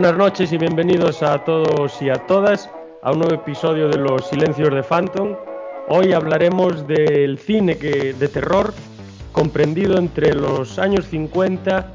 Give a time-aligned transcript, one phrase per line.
[0.00, 2.70] Buenas noches y bienvenidos a todos y a todas
[3.02, 5.34] a un nuevo episodio de Los Silencios de Phantom.
[5.88, 8.72] Hoy hablaremos del cine que, de terror
[9.32, 11.94] comprendido entre los años 50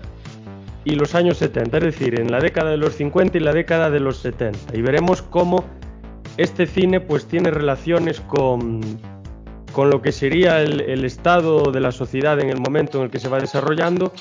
[0.83, 3.89] y los años 70, es decir, en la década de los 50 y la década
[3.89, 4.75] de los 70.
[4.75, 5.63] Y veremos cómo
[6.35, 8.81] este cine pues tiene relaciones con,
[9.71, 13.09] con lo que sería el, el estado de la sociedad en el momento en el
[13.09, 14.11] que se va desarrollando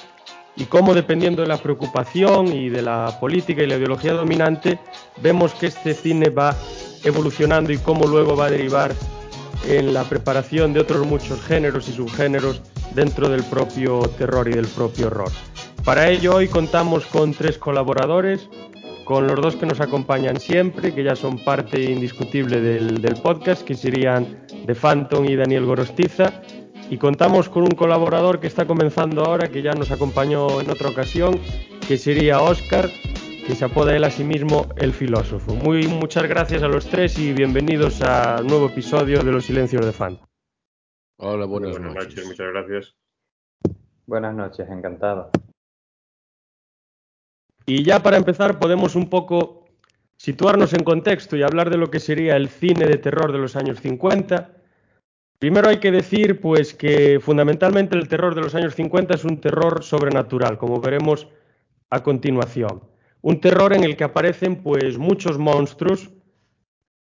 [0.56, 4.78] y cómo dependiendo de la preocupación y de la política y la ideología dominante,
[5.22, 6.56] vemos que este cine va
[7.05, 8.92] evolucionando y cómo luego va a derivar
[9.67, 12.62] en la preparación de otros muchos géneros y subgéneros
[12.95, 15.30] dentro del propio terror y del propio horror.
[15.84, 18.48] Para ello hoy contamos con tres colaboradores,
[19.05, 23.75] con los dos que nos acompañan siempre, que ya son parte indiscutible del, podcast, que
[23.75, 26.33] serían de Phantom y Daniel Gorostiza,
[26.92, 30.90] y contamos con un colaborador que está comenzando ahora, que ya nos acompañó en otra
[30.90, 31.40] ocasión,
[31.88, 32.90] que sería Oscar,
[33.46, 35.54] que se apoda él a sí mismo el filósofo.
[35.54, 39.86] Muy muchas gracias a los tres y bienvenidos a un nuevo episodio de Los Silencios
[39.86, 40.20] de Fan.
[41.16, 42.08] Hola, buenas, buenas noches.
[42.08, 42.26] noches.
[42.26, 42.94] Muchas gracias.
[44.04, 45.30] Buenas noches, encantado.
[47.64, 49.64] Y ya para empezar podemos un poco
[50.18, 53.56] situarnos en contexto y hablar de lo que sería el cine de terror de los
[53.56, 54.58] años 50.
[55.42, 59.40] Primero hay que decir pues que fundamentalmente el terror de los años 50 es un
[59.40, 61.27] terror sobrenatural, como veremos
[61.90, 62.84] a continuación.
[63.22, 66.12] Un terror en el que aparecen pues muchos monstruos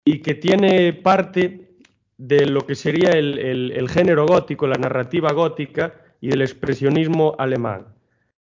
[0.05, 1.75] y que tiene parte
[2.15, 7.35] de lo que sería el, el, el género gótico, la narrativa gótica y del expresionismo
[7.39, 7.87] alemán.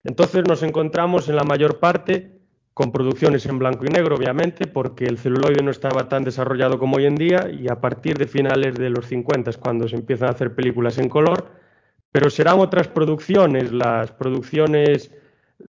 [0.03, 2.38] Entonces nos encontramos en la mayor parte
[2.73, 6.97] con producciones en blanco y negro, obviamente, porque el celuloide no estaba tan desarrollado como
[6.97, 10.29] hoy en día y a partir de finales de los 50 es cuando se empiezan
[10.29, 11.51] a hacer películas en color,
[12.11, 15.11] pero serán otras producciones, las producciones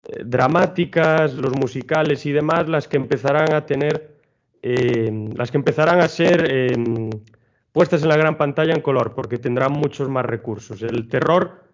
[0.09, 4.17] eh, dramáticas, los musicales y demás, las que empezarán a tener,
[4.63, 7.11] eh, las que empezarán a ser eh,
[7.73, 10.83] puestas en la gran pantalla en color, porque tendrán muchos más recursos.
[10.83, 11.70] El terror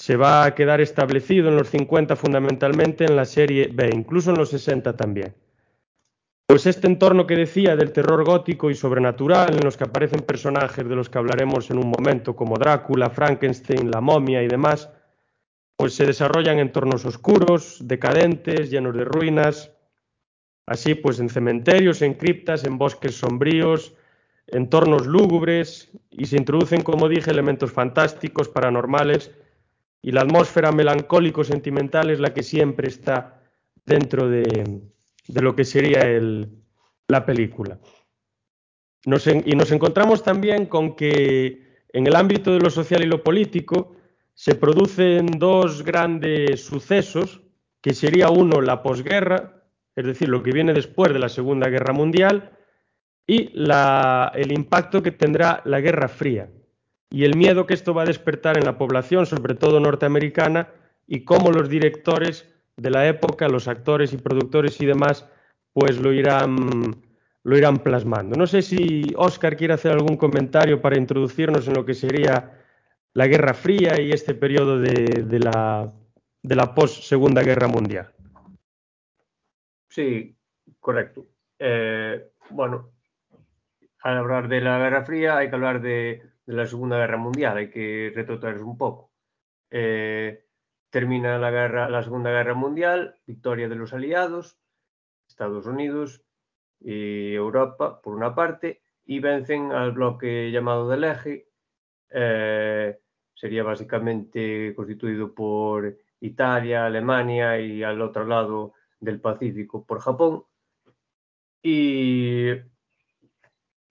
[0.00, 4.38] se va a quedar establecido en los 50 fundamentalmente en la serie B, incluso en
[4.38, 5.34] los 60 también.
[6.46, 10.88] Pues este entorno que decía del terror gótico y sobrenatural, en los que aparecen personajes
[10.88, 14.88] de los que hablaremos en un momento, como Drácula, Frankenstein, la momia y demás,
[15.76, 19.70] pues se desarrollan en entornos oscuros, decadentes, llenos de ruinas,
[20.64, 23.92] así pues en cementerios, en criptas, en bosques sombríos,
[24.46, 29.30] entornos lúgubres, y se introducen, como dije, elementos fantásticos, paranormales,
[30.02, 33.42] y la atmósfera melancólico-sentimental es la que siempre está
[33.84, 34.80] dentro de,
[35.28, 36.00] lo que sería
[37.08, 37.78] la película.
[39.04, 43.96] Y nos encontramos también con que en el ámbito de lo social y lo político
[44.34, 47.42] se producen dos grandes sucesos,
[47.82, 49.64] que sería uno la posguerra,
[49.96, 52.56] es decir, lo que viene después de la Segunda Guerra Mundial,
[53.26, 56.50] y la, el impacto que tendrá la Guerra Fría
[57.10, 60.68] y el miedo que esto va a despertar en la población, sobre todo norteamericana,
[61.06, 65.28] y cómo los directores de la época, los actores y productores y demás,
[65.72, 67.02] pues lo irán,
[67.42, 68.36] lo irán plasmando.
[68.36, 72.58] No sé si Oscar quiere hacer algún comentario para introducirnos en lo que sería
[73.12, 75.92] la Guerra Fría y este periodo de, la,
[76.42, 78.12] de la post-Segunda Guerra Mundial.
[79.88, 80.36] Sí,
[80.78, 81.26] correcto.
[81.58, 82.92] Eh, bueno,
[84.02, 87.56] al hablar de la Guerra Fría hay que hablar de de la Segunda Guerra Mundial,
[87.56, 89.12] hay que retrotraerse un poco.
[89.70, 90.44] Eh,
[90.90, 94.58] termina la, guerra, la Segunda Guerra Mundial, victoria de los aliados,
[95.28, 96.22] Estados Unidos
[96.80, 101.48] y Europa, por una parte, y vencen al bloque llamado del Eje,
[102.10, 102.98] eh,
[103.34, 110.44] sería básicamente constituido por Italia, Alemania y al otro lado del Pacífico por Japón.
[111.62, 112.50] Y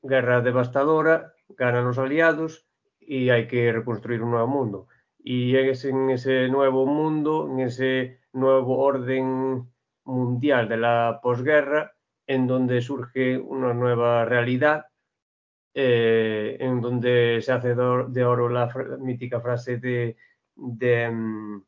[0.02, 2.68] guerra devastadora, ganan los aliados
[3.00, 4.88] y hay que reconstruir un nuevo mundo.
[5.18, 9.68] Y es en ese nuevo mundo, en ese nuevo orden
[10.04, 11.94] mundial de la posguerra,
[12.26, 14.86] en donde surge una nueva realidad,
[15.74, 20.18] eh, en donde se hace de oro la, la mítica frase de,
[20.56, 21.64] de, mm,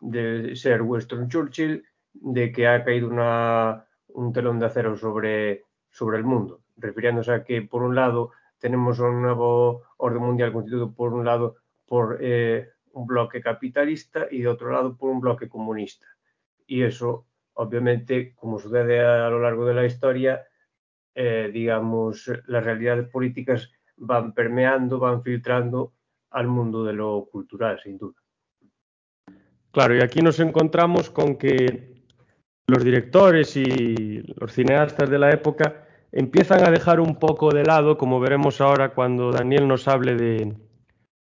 [0.00, 6.18] de Sir Winston Churchill, de que ha caído una, un telón de acero sobre, sobre
[6.18, 11.12] el mundo, refiriéndose a que, por un lado, tenemos un nuevo orden mundial constituido por
[11.12, 11.56] un lado
[11.86, 16.06] por eh, un bloque capitalista y de otro lado por un bloque comunista.
[16.66, 20.46] Y eso, obviamente, como sucede a lo largo de la historia,
[21.14, 25.94] eh, digamos, las realidades políticas van permeando, van filtrando
[26.30, 28.20] al mundo de lo cultural, sin duda.
[29.70, 32.04] Claro, y aquí nos encontramos con que
[32.66, 37.98] los directores y los cineastas de la época empiezan a dejar un poco de lado,
[37.98, 40.56] como veremos ahora cuando Daniel nos hable de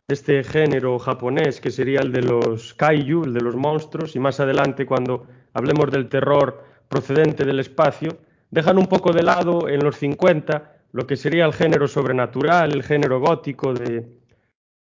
[0.08, 4.40] este género japonés, que sería el de los kaiju, el de los monstruos, y más
[4.40, 8.18] adelante cuando hablemos del terror procedente del espacio,
[8.50, 12.84] dejan un poco de lado en los 50 lo que sería el género sobrenatural, el
[12.84, 14.06] género gótico de,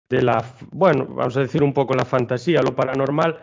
[0.08, 3.38] de la, bueno, vamos a decir un poco la fantasía, lo paranormal,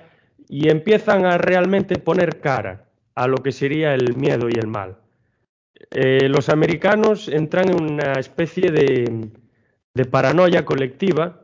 [0.50, 4.98] y empiezan a realmente poner cara a lo que sería el miedo y el mal.
[5.90, 9.30] Eh, los americanos entran en una especie de,
[10.10, 11.42] paranoia colectiva,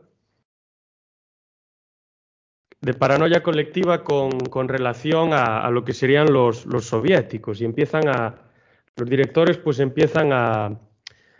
[2.81, 8.07] de paranoia colectiva con, con relación a, lo que serían los, los soviéticos y empiezan
[8.07, 8.35] a,
[8.95, 10.79] los directores pues empiezan a,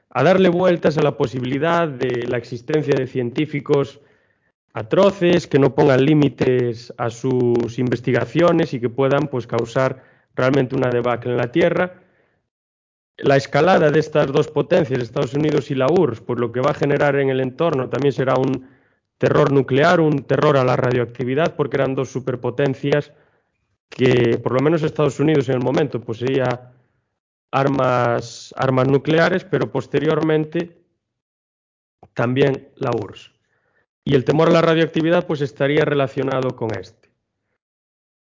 [0.10, 4.00] a darle vueltas a la posibilidad de la existencia de científicos
[4.74, 10.04] atroces que no pongan límites a sus investigaciones y que puedan pues causar
[10.36, 12.07] realmente una debacle en la Tierra.
[13.18, 16.72] La escalada de estas dos potencias, Estados Unidos y la URSS, pues lo que va
[16.72, 18.70] a generar en el entorno también será un
[19.18, 23.12] terror nuclear, un terror a la radioactividad, porque eran dos superpotencias
[23.90, 26.74] que, por lo menos Estados Unidos en el momento, poseía
[27.52, 30.78] armas, armas nucleares, pero posteriormente
[32.14, 33.32] también la URSS.
[34.04, 37.10] Y el temor a la radioactividad pues estaría relacionado con este.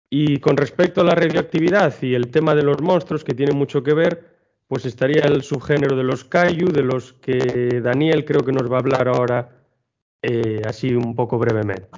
[0.08, 3.82] Y con respecto a la radioactividad y el tema de los monstruos, que tiene mucho
[3.82, 4.33] que ver,
[4.66, 8.76] pues estaría el subgénero de los kaiju, de los que Daniel creo que nos va
[8.76, 9.66] a hablar ahora
[10.22, 11.88] eh, así un poco brevemente.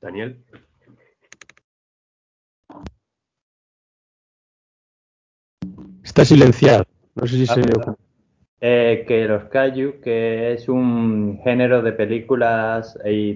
[0.00, 0.44] Daniel.
[6.04, 6.86] Está silenciado.
[7.14, 7.96] No sé si se Ah,
[8.60, 13.34] eh, que los kaiju, que es un género de películas y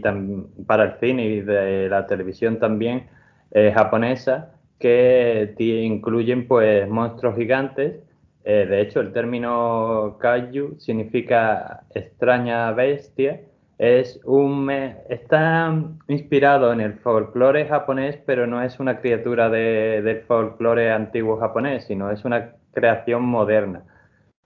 [0.67, 3.09] para el cine y de la televisión también
[3.53, 8.01] eh, japonesa, que incluyen pues monstruos gigantes.
[8.45, 13.41] Eh, de hecho, el término kaiju significa extraña bestia
[13.81, 14.71] es un,
[15.09, 15.75] está
[16.07, 21.85] inspirado en el folclore japonés, pero no es una criatura de, del folclore antiguo japonés,
[21.87, 23.85] sino es una creación moderna.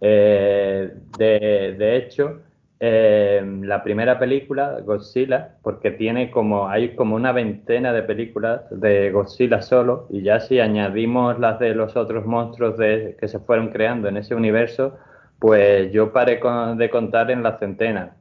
[0.06, 2.43] Eh, de, de, hecho,
[2.79, 9.11] eh, la primera película, Godzilla, porque tiene como, hay como una veintena de películas de
[9.12, 13.71] Godzilla solo, y ya si añadimos las de los otros monstruos de, que se fueron
[13.71, 14.99] creando en ese universo,
[15.39, 18.17] pues yo paré con, de contar en la centena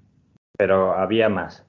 [0.58, 1.66] pero había más.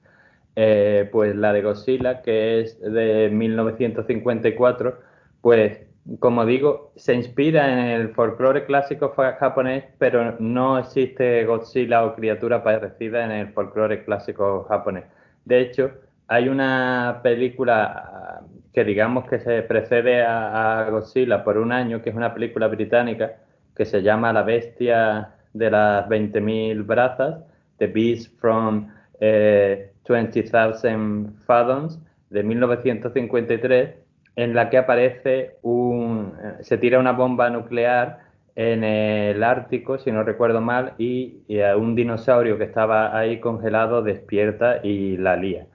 [0.55, 4.99] Eh, pues la de Godzilla, que es de 1954,
[5.41, 5.79] pues
[6.19, 12.63] como digo, se inspira en el folclore clásico japonés, pero no existe Godzilla o criatura
[12.63, 15.05] parecida en el folclore clásico japonés.
[15.45, 15.91] De hecho,
[16.27, 18.41] hay una película
[18.73, 22.67] que digamos que se precede a, a Godzilla por un año, que es una película
[22.67, 23.37] británica
[23.75, 27.43] que se llama La bestia de las 20.000 brazas,
[27.77, 33.95] The Beast from eh, 20,000 Fathoms de 1953,
[34.35, 36.33] en la que aparece un.
[36.61, 38.19] se tira una bomba nuclear
[38.55, 44.01] en el Ártico, si no recuerdo mal, y, y un dinosaurio que estaba ahí congelado
[44.01, 45.67] despierta y la lía.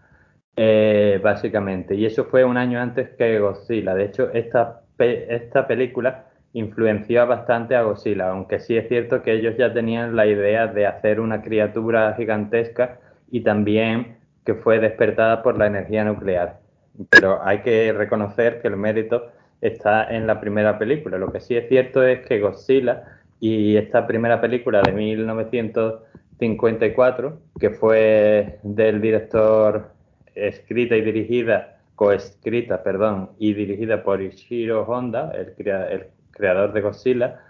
[0.56, 1.94] Eh, básicamente.
[1.94, 3.94] Y eso fue un año antes que Godzilla.
[3.94, 9.56] De hecho, esta, esta película influenció bastante a Godzilla, aunque sí es cierto que ellos
[9.56, 12.98] ya tenían la idea de hacer una criatura gigantesca
[13.30, 16.60] y también que fue despertada por la energía nuclear.
[17.08, 21.18] Pero hay que reconocer que el mérito está en la primera película.
[21.18, 23.04] Lo que sí es cierto es que Godzilla
[23.40, 29.90] y esta primera película de 1954, que fue del director
[30.34, 37.40] escrita y dirigida, coescrita, perdón, y dirigida por Ishiro Honda, el, el creador de Godzilla,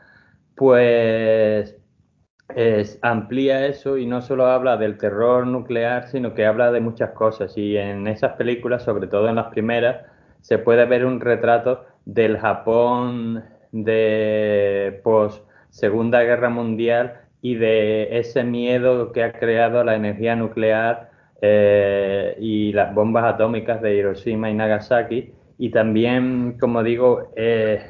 [0.55, 1.80] pues
[2.57, 7.11] es, amplía eso y no solo habla del terror nuclear, sino que habla de muchas
[7.11, 7.57] cosas.
[7.57, 10.05] Y en esas películas, sobre todo en las primeras,
[10.41, 18.45] se puede ver un retrato del Japón de post Segunda Guerra Mundial y de ese
[18.45, 24.55] miedo que ha creado la energía nuclear eh, y las bombas atómicas de Hiroshima y
[24.55, 25.33] Nagasaki.
[25.59, 27.83] Y también, como digo, eh,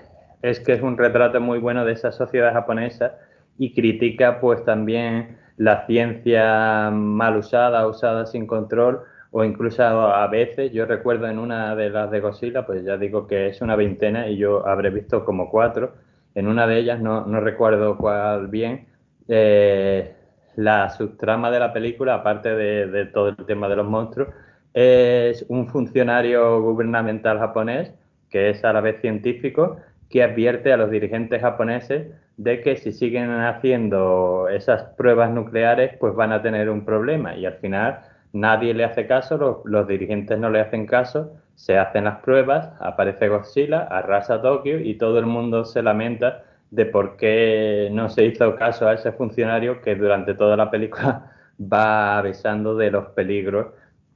[0.43, 3.19] es que es un retrato muy bueno de esa sociedad japonesa
[3.59, 9.01] y critica pues también la ciencia mal usada, usada sin control
[9.33, 13.27] o incluso a veces, yo recuerdo en una de las de Godzilla, pues ya digo
[13.27, 15.95] que es una veintena y yo habré visto como cuatro,
[16.35, 18.87] en una de ellas, no, no recuerdo cuál bien,
[19.29, 20.15] eh,
[20.57, 24.29] la subtrama de la película, aparte de, todo el tema de los monstruos,
[24.75, 27.93] es un funcionario gubernamental japonés,
[28.29, 29.77] que es a la vez científico,
[30.09, 32.09] que advierte a los dirigentes japoneses
[32.41, 37.37] de que si siguen haciendo esas pruebas nucleares, pues van a tener un problema.
[37.37, 38.01] Y al final
[38.33, 43.29] nadie le hace caso, los, dirigentes no le hacen caso, se hacen las pruebas, aparece
[43.29, 48.57] Godzilla, arrasa Tokio y todo el mundo se lamenta de por qué no se hizo
[48.57, 53.67] caso a ese funcionario que durante toda la película va avisando de los peligros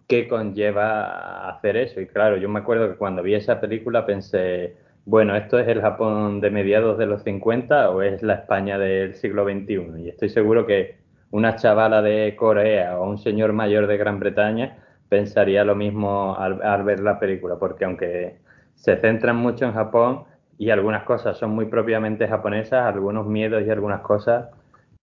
[0.08, 2.00] que conlleva hacer eso.
[2.00, 4.76] Y claro, yo me acuerdo que cuando vi esa película pensé,
[5.06, 9.14] bueno, ¿esto es el Japón de mediados de los 50 o es la España del
[9.14, 10.02] siglo XXI?
[10.02, 10.98] Y estoy seguro que
[11.30, 16.84] una chavala de Corea o un señor mayor de Gran Bretaña pensaría lo mismo al,
[16.84, 18.38] ver la película, porque aunque
[18.74, 20.24] se centran mucho en Japón,
[20.58, 24.50] y algunas cosas son muy propiamente japonesas, algunos miedos y algunas cosas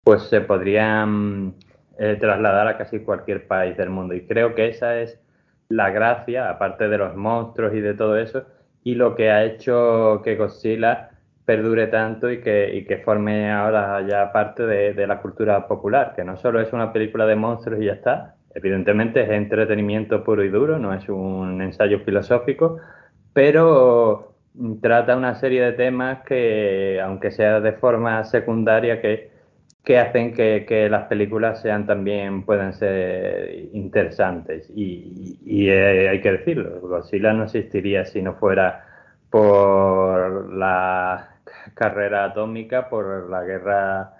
[0.04, 1.56] pues se podrían
[1.98, 4.14] eh, trasladar a casi cualquier país del mundo.
[4.14, 5.20] Y creo que esa es
[5.70, 8.46] la gracia, aparte de los monstruos y de todo eso,
[8.84, 11.12] y lo que ha hecho que Godzilla
[11.46, 16.14] perdure tanto y que, y que forme ahora ya parte de, de, la cultura popular,
[16.16, 20.44] que no solo es una película de monstruos y ya está, evidentemente es entretenimiento puro
[20.44, 22.78] y duro, no es un ensayo filosófico,
[23.34, 24.34] pero
[24.82, 29.31] trata una serie de temas que, aunque sea de forma secundaria, que,
[29.84, 34.70] que hacen que, que, las películas sean también pueden ser interesantes.
[34.76, 38.86] Y, y, eh, hay que decirlo, Godzilla no existiría si no fuera
[39.30, 41.30] por la
[41.74, 44.14] carrera atómica, por la guerra,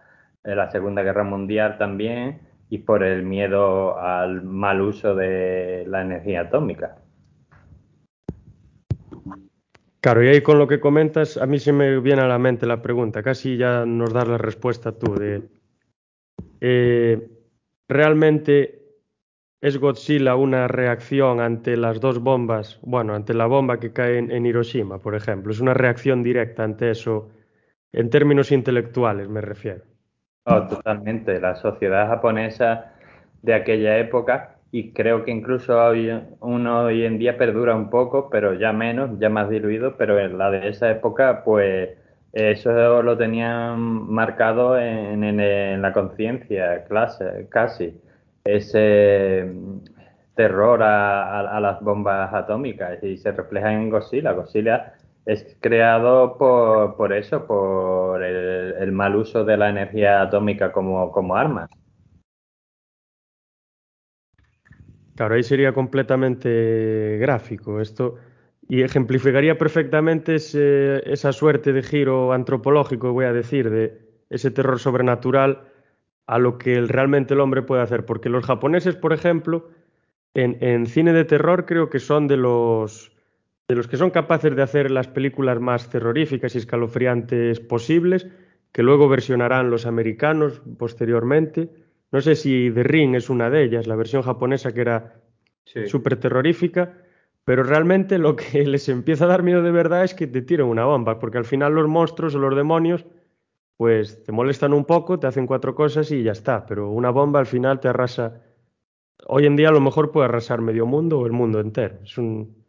[0.44, 6.02] eh, la Segunda Guerra Mundial también, y por el miedo al mal uso de la
[6.02, 7.01] energía atómica.
[10.02, 12.66] Claro, y ahí con lo que comentas, a mí se me viene a la mente
[12.66, 15.44] la pregunta, casi ya nos das la respuesta tú, de
[16.60, 17.30] eh,
[17.88, 18.82] ¿realmente
[19.62, 24.46] es Godzilla una reacción ante las dos bombas, bueno, ante la bomba que cae en,
[24.46, 25.52] Hiroshima, por ejemplo?
[25.52, 27.30] ¿Es una reacción directa ante eso,
[27.94, 29.84] en términos intelectuales me refiero?
[30.46, 31.40] Oh, totalmente.
[31.40, 32.96] La sociedad japonesa
[33.44, 36.10] de aquella época y creo que incluso hoy,
[36.40, 40.38] uno hoy en día perdura un poco, pero ya menos, ya más diluido, pero en
[40.38, 41.90] la de esa época, pues
[42.34, 46.86] eso lo tenían marcado en, en, la conciencia,
[47.50, 48.00] casi,
[48.46, 49.52] ese
[50.36, 54.32] terror a, a, las bombas atómicas y se refleja en Godzilla.
[54.32, 54.94] Godzilla
[55.26, 61.12] es creado por, por eso, por el, el, mal uso de la energía atómica como,
[61.12, 61.70] como arma.
[65.16, 68.16] Claro, ahí sería completamente gráfico esto
[68.68, 74.00] y ejemplificaría perfectamente esa suerte de giro antropológico, voy a decir, de
[74.30, 75.64] ese terror sobrenatural
[76.26, 78.06] a lo que realmente el hombre puede hacer.
[78.06, 79.70] Porque los japoneses, por ejemplo,
[80.34, 83.12] en, cine de terror creo que son de los,
[83.68, 88.28] de los que son capaces de hacer las películas más terroríficas y escalofriantes posibles,
[88.72, 91.70] que luego versionarán los americanos posteriormente
[92.12, 95.22] no sé si The Ring es una de ellas, la versión japonesa que era
[95.88, 96.98] súper terrorífica,
[97.46, 100.68] pero realmente lo que les empieza a dar miedo de verdad es que te tiren
[100.68, 103.06] una bomba, porque al final los monstruos o los demonios
[103.78, 107.40] pues te molestan un poco, te hacen cuatro cosas y ya está, pero una bomba
[107.40, 108.44] al final te arrasa.
[109.26, 111.98] Hoy en día a lo mejor puede arrasar medio mundo o el mundo entero.
[112.04, 112.64] Es un...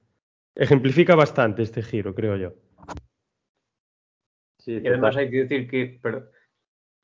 [0.54, 2.54] Ejemplifica bastante este giro, creo yo.
[4.58, 6.00] Sí, y además hay que decir que,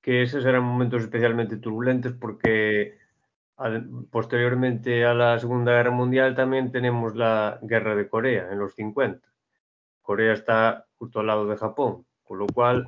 [0.09, 2.97] que esos eran momentos especialmente turbulentos porque
[4.11, 9.21] posteriormente a la Segunda Guerra Mundial también tenemos la Guerra de Corea en los 50.
[10.01, 12.87] Corea está justo al lado de Japón, con lo cual,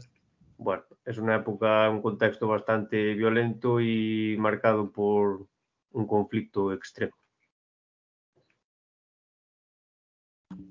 [0.57, 5.47] bueno, es una época, un contexto bastante violento y marcado por
[5.91, 7.13] un conflicto extremo.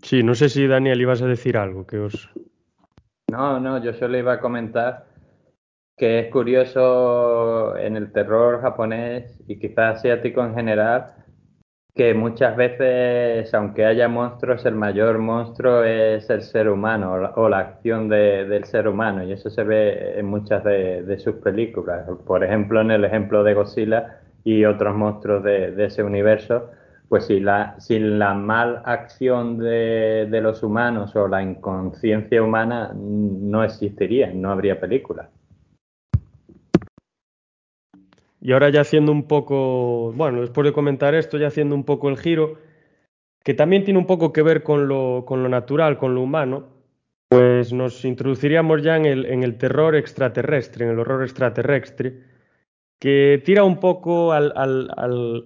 [0.01, 2.27] Sí, no sé si Daniel ibas a decir algo que os...
[3.29, 5.08] No, no, yo solo iba a comentar
[5.99, 11.13] que es curioso en el terror japonés y quizás asiático en general,
[11.93, 17.59] que muchas veces, aunque haya monstruos, el mayor monstruo es el ser humano o la,
[17.59, 22.07] acción del ser humano, y eso se ve en muchas de, sus películas.
[22.25, 26.71] Por ejemplo, en el ejemplo de Godzilla y otros monstruos de, ese universo,
[27.09, 32.93] pues si la, sin la mal acción de, de los humanos o la inconsciencia humana
[32.95, 35.29] no existiría, no habría película.
[38.41, 42.10] Y ahora ya haciendo un poco, bueno, después de comentar esto, ya haciendo un poco
[42.10, 42.58] el giro,
[43.43, 46.67] que también tiene un poco que ver con lo, con lo natural, con lo humano,
[47.29, 52.24] pues nos introduciríamos ya en el, en el terror extraterrestre, en el horror extraterrestre.
[53.00, 55.46] que tira un poco al,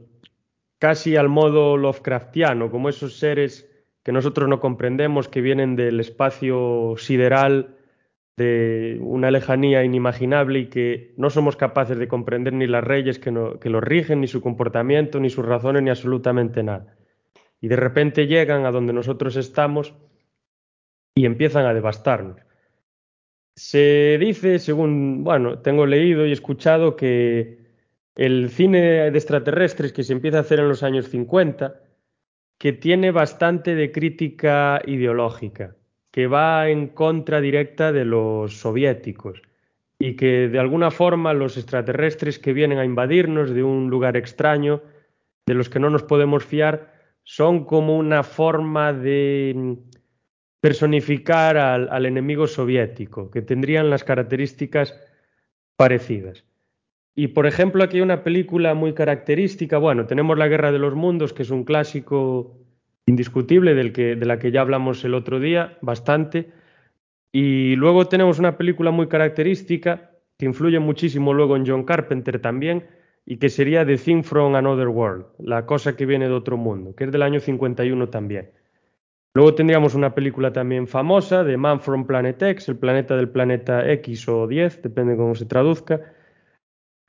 [0.79, 3.69] casi al modo Lovecraftiano, como esos seres
[4.03, 7.75] que nosotros no comprendemos, que vienen del espacio sideral,
[8.37, 13.31] de una lejanía inimaginable y que no somos capaces de comprender ni las reyes que,
[13.61, 16.95] que los rigen, ni su comportamiento, ni sus razones, ni absolutamente nada.
[17.61, 19.93] Y de repente llegan a donde nosotros estamos
[21.15, 22.41] y empiezan a devastarnos.
[23.55, 27.59] Se dice, según, bueno, tengo leído y escuchado que
[28.15, 31.81] el cine de extraterrestres que se empieza a hacer en los años 50,
[32.57, 35.75] que tiene bastante de crítica ideológica,
[36.13, 39.41] que va en contra directa de los soviéticos
[39.97, 44.83] y que de alguna forma los extraterrestres que vienen a invadirnos de un lugar extraño,
[45.47, 46.93] de los que no nos podemos fiar,
[47.23, 49.75] son como una forma de
[50.59, 54.95] personificar al, enemigo soviético, que tendrían las características
[55.75, 56.45] parecidas.
[57.15, 59.79] Y por ejemplo, aquí hay una película muy característica.
[59.79, 62.62] Bueno, tenemos La Guerra de los Mundos, que es un clásico
[63.05, 66.51] indiscutible de la que ya hablamos el otro día, bastante.
[67.31, 72.87] Y luego tenemos una película muy característica que influye muchísimo luego en John Carpenter también,
[73.25, 76.93] y que sería The Thing from Another World, la cosa que viene de otro mundo,
[76.95, 78.51] que es del año 51 también.
[79.33, 83.89] Luego tendríamos una película también famosa de Man from Planet X, el planeta del planeta
[83.91, 86.01] X o 10, depende de cómo se traduzca.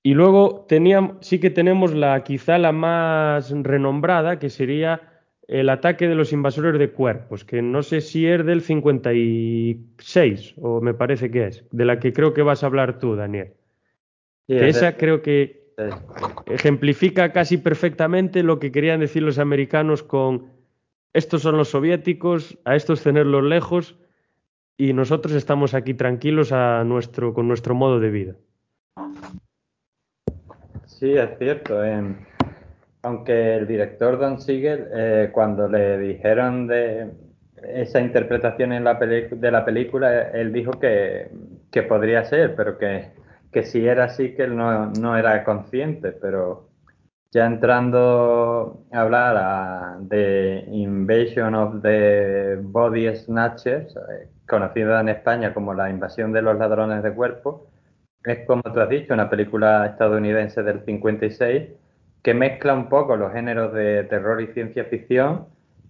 [0.03, 5.14] Y luego teníamos, sí que tenemos la quizá la más renombrada, que sería
[5.49, 10.81] el ataque de los invasores de cuerpos, que no sé si es del 56 o
[10.81, 13.53] me parece que es, de la que creo que vas a hablar tú, Daniel.
[14.49, 15.65] esa creo que
[16.47, 20.53] ejemplifica casi perfectamente lo que querían decir los americanos con
[21.13, 23.97] estos son los soviéticos, a estos tenerlos lejos
[24.77, 28.35] y nosotros estamos aquí tranquilos a nuestro, con nuestro modo de vida.
[30.87, 31.81] Sí, es cierto.
[33.05, 37.11] Aunque el director Don Siegel, eh, cuando le dijeron de
[37.63, 41.31] esa interpretación en la de la película, él dijo que,
[41.87, 43.11] podría ser, pero que,
[43.53, 46.71] que, si era así, que él no, no era consciente, pero
[47.31, 55.75] ya entrando a hablar de Invasion of the Body Snatchers, eh, conocida en España como
[55.75, 57.69] la invasión de los ladrones de cuerpo,
[58.25, 61.84] es como tú has dicho, una película estadounidense del 56
[62.25, 65.47] que mezcla un poco los géneros de terror y ciencia ficción,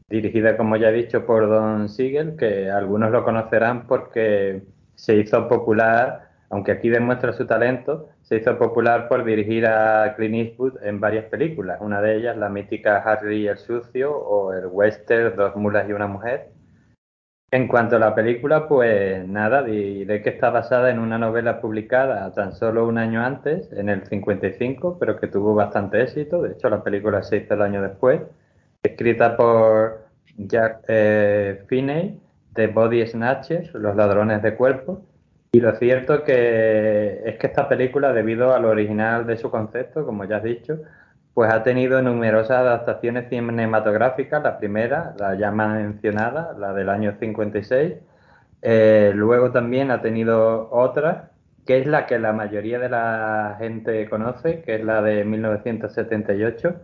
[0.08, 4.64] dirigida, como ya he dicho, por Don Siegel, que algunos lo conocerán porque
[4.96, 10.34] se hizo popular, aunque aquí demuestra su talento, se hizo popular por dirigir a Clint
[10.34, 15.36] Eastwood en varias películas, una de ellas la mítica Harry el Sucio o el western
[15.36, 16.48] Dos mulas y una mujer.
[17.54, 22.32] En cuanto a la película, pues nada, diré que está basada en una novela publicada
[22.32, 26.42] tan solo un año antes, en el 55, pero que tuvo bastante éxito.
[26.42, 28.22] De hecho, la película se hizo el año después,
[28.82, 30.00] escrita por
[30.36, 32.18] Jack eh, Finney,
[32.56, 34.98] de Body Snatchers, Los Ladrones de Cuerpos,
[35.52, 40.24] y lo cierto que es que esta película, debido al original de su concepto, como
[40.24, 40.80] ya has dicho,
[41.34, 44.42] pues ha tenido numerosas adaptaciones cinematográficas.
[44.42, 47.94] La primera, la ya mencionada, la del año 56.
[48.62, 51.32] Eh, luego también ha tenido otra,
[51.66, 56.74] que es la que la mayoría de la gente conoce, que es la de 1978,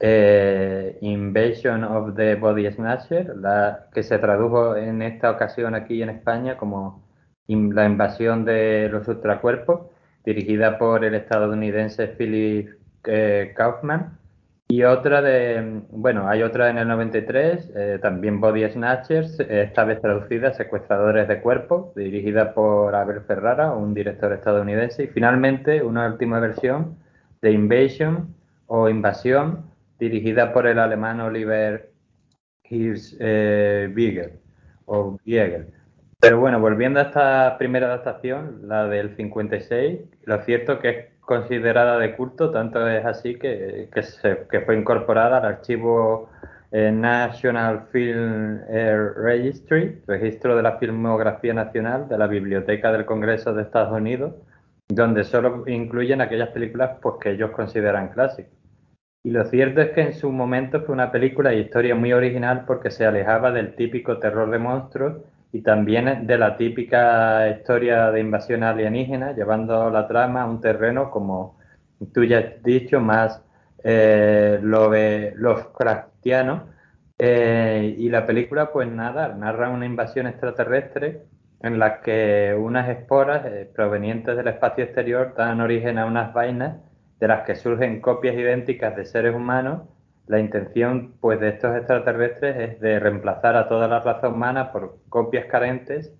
[0.00, 6.10] eh, Invasion of the Body Snatcher, la que se tradujo en esta ocasión aquí en
[6.10, 7.04] España como
[7.48, 9.90] la invasión de los ultracuerpos,
[10.24, 14.18] dirigida por el estadounidense Philip eh, Kaufman.
[14.68, 20.00] Y otra de, bueno, hay otra en el 93, eh, también Body Snatchers, esta vez
[20.00, 25.04] traducida Secuestradores de Cuerpos, dirigida por Abel Ferrara, un director estadounidense.
[25.04, 26.96] Y finalmente una última versión
[27.42, 28.34] de Invasion
[28.66, 31.90] o Invasión, dirigida por el alemán Oliver
[32.64, 34.38] Hirsch eh,
[34.86, 35.66] o Biegel.
[36.18, 42.16] Pero bueno, volviendo a esta primera adaptación, la del 56, lo cierto que considerada de
[42.16, 46.30] culto, tanto es así que, que, fue incorporada al archivo
[46.70, 53.62] eh, National Film Registry, registro de la filmografía nacional de la Biblioteca del Congreso de
[53.62, 54.34] Estados Unidos,
[54.88, 58.52] donde solo incluyen aquellas películas pues, que ellos consideran clásicas.
[59.24, 62.62] Y lo cierto es que en su momento fue una película y historia muy original
[62.64, 65.16] porque se alejaba del típico terror de monstruos
[65.52, 71.10] y también de la típica historia de invasión alienígena, llevando la trama a un terreno,
[71.10, 71.58] como
[72.12, 73.42] tú ya has dicho, más
[73.82, 74.90] eh, lo
[75.36, 76.74] Lovecraftiano.
[77.18, 81.22] Eh, y la película, pues nada, narra una invasión extraterrestre
[81.60, 86.76] en la que unas esporas eh, provenientes del espacio exterior dan origen a unas vainas
[87.18, 89.82] de las que surgen copias idénticas de seres humanos,
[90.26, 94.98] la intención pues de estos extraterrestres es de reemplazar a toda la raza humana por
[95.08, 96.12] copias carentes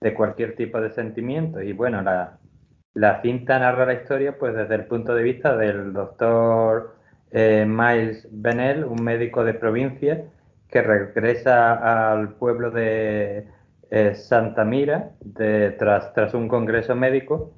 [0.00, 1.60] de cualquier tipo de sentimiento.
[1.60, 2.38] Y bueno, la,
[2.94, 6.96] la cinta narra la historia pues desde el punto de vista del doctor
[7.30, 10.24] eh, Miles Bennell, un médico de provincia
[10.68, 13.46] que regresa al pueblo de
[13.90, 15.12] eh, Santa Mira
[15.78, 17.54] tras, tras un congreso médico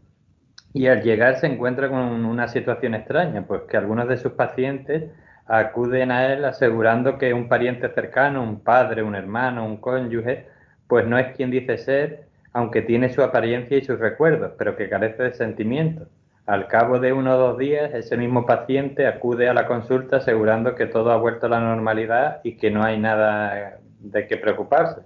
[0.72, 5.10] y al llegar se encuentra con una situación extraña, pues que algunos de sus pacientes
[5.50, 10.46] acuden a él asegurando que un pariente cercano, un padre, un hermano, un cónyuge,
[10.86, 14.88] pues no es quien dice ser, aunque tiene su apariencia y sus recuerdos, pero que
[14.88, 16.08] carece de sentimientos.
[16.46, 20.74] Al cabo de uno o dos días, ese mismo paciente acude a la consulta asegurando
[20.74, 25.02] que todo ha vuelto a la normalidad y que no hay nada de qué preocuparse.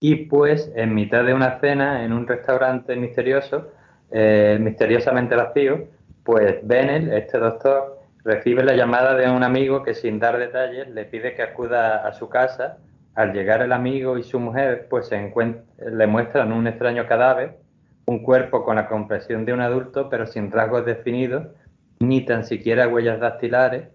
[0.00, 3.68] Y pues, en mitad de una cena en un restaurante misterioso,
[4.10, 5.86] eh, misteriosamente vacío,
[6.24, 11.04] pues Bennett, este doctor, recibe la llamada de un amigo que sin dar detalles le
[11.04, 12.78] pide que acuda a su casa.
[13.14, 15.32] Al llegar el amigo y su mujer, pues se
[15.78, 17.58] le muestran un extraño cadáver,
[18.06, 21.48] un cuerpo con la compresión de un adulto, pero sin rasgos definidos,
[21.98, 23.88] ni tan siquiera huellas dactilares.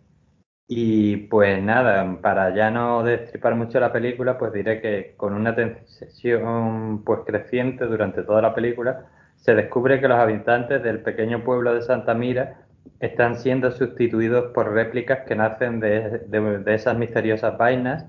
[0.68, 5.56] Y pues nada, para ya no destripar mucho la película, pues diré que con una
[5.56, 11.74] tensión pues creciente durante toda la película, se descubre que los habitantes del pequeño pueblo
[11.74, 12.65] de Santa Mira
[13.00, 18.06] están siendo sustituidos por réplicas que nacen de, esas misteriosas vainas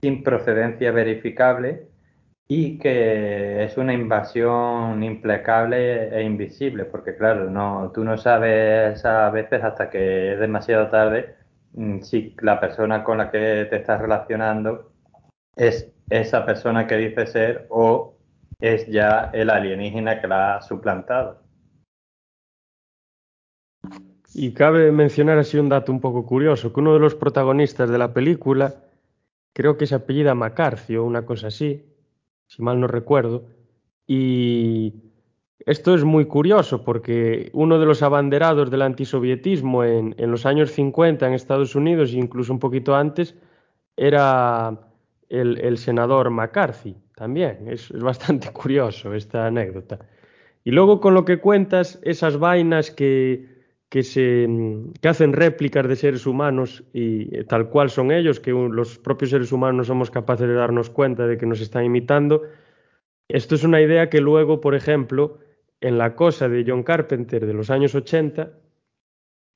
[0.00, 1.88] sin procedencia verificable
[2.48, 9.30] y que es una invasión implacable e invisible, porque claro, no, tú no sabes a
[9.30, 11.36] veces hasta que es demasiado tarde
[11.72, 14.92] mm, si la persona con la que te estás relacionando
[15.56, 18.16] es esa persona que dice ser o
[18.60, 21.45] es ya el alienígena que la ha suplantado.
[24.38, 27.96] Y cabe mencionar así un dato un poco curioso, que uno de los protagonistas de
[27.96, 28.74] la película,
[29.54, 31.86] creo que se apellida o una cosa así,
[32.46, 33.46] si mal no recuerdo,
[34.06, 34.92] y
[35.60, 40.70] esto es muy curioso porque uno de los abanderados del antisovietismo en, en los años
[40.72, 43.34] 50 en Estados Unidos e incluso un poquito antes
[43.96, 44.78] era
[45.30, 47.68] el, senador McCarthy también.
[47.68, 49.98] Es bastante curioso esta anécdota.
[50.62, 53.55] Y luego con lo que cuentas, esas vainas que,
[53.88, 54.48] que, se,
[55.00, 59.30] que hacen réplicas de seres humanos y eh, tal cual son ellos, que los propios
[59.30, 62.42] seres humanos no somos capaces de darnos cuenta de que nos están imitando.
[63.28, 65.38] Esto es una idea que luego, por ejemplo,
[65.80, 68.50] en la cosa de John Carpenter de los años 80,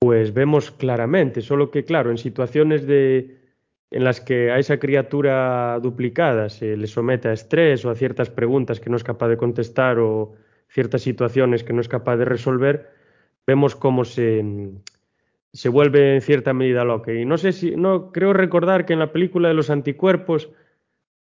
[0.00, 3.38] pues vemos claramente, solo que claro, en situaciones de,
[3.90, 8.30] en las que a esa criatura duplicada se le somete a estrés o a ciertas
[8.30, 10.34] preguntas que no es capaz de contestar o
[10.68, 12.99] ciertas situaciones que no es capaz de resolver,
[13.50, 14.44] vemos cómo se,
[15.52, 17.12] se vuelve en cierta medida loca.
[17.12, 20.50] Y no sé si, no creo recordar que en la película de los anticuerpos,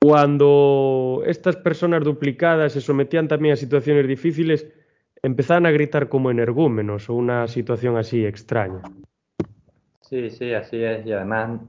[0.02, 4.66] cuando estas personas duplicadas se sometían también a situaciones difíciles,
[5.22, 8.82] empezaban a gritar como energúmenos o una situación así extraña.
[10.00, 11.06] Sí, sí, así es.
[11.06, 11.60] Y además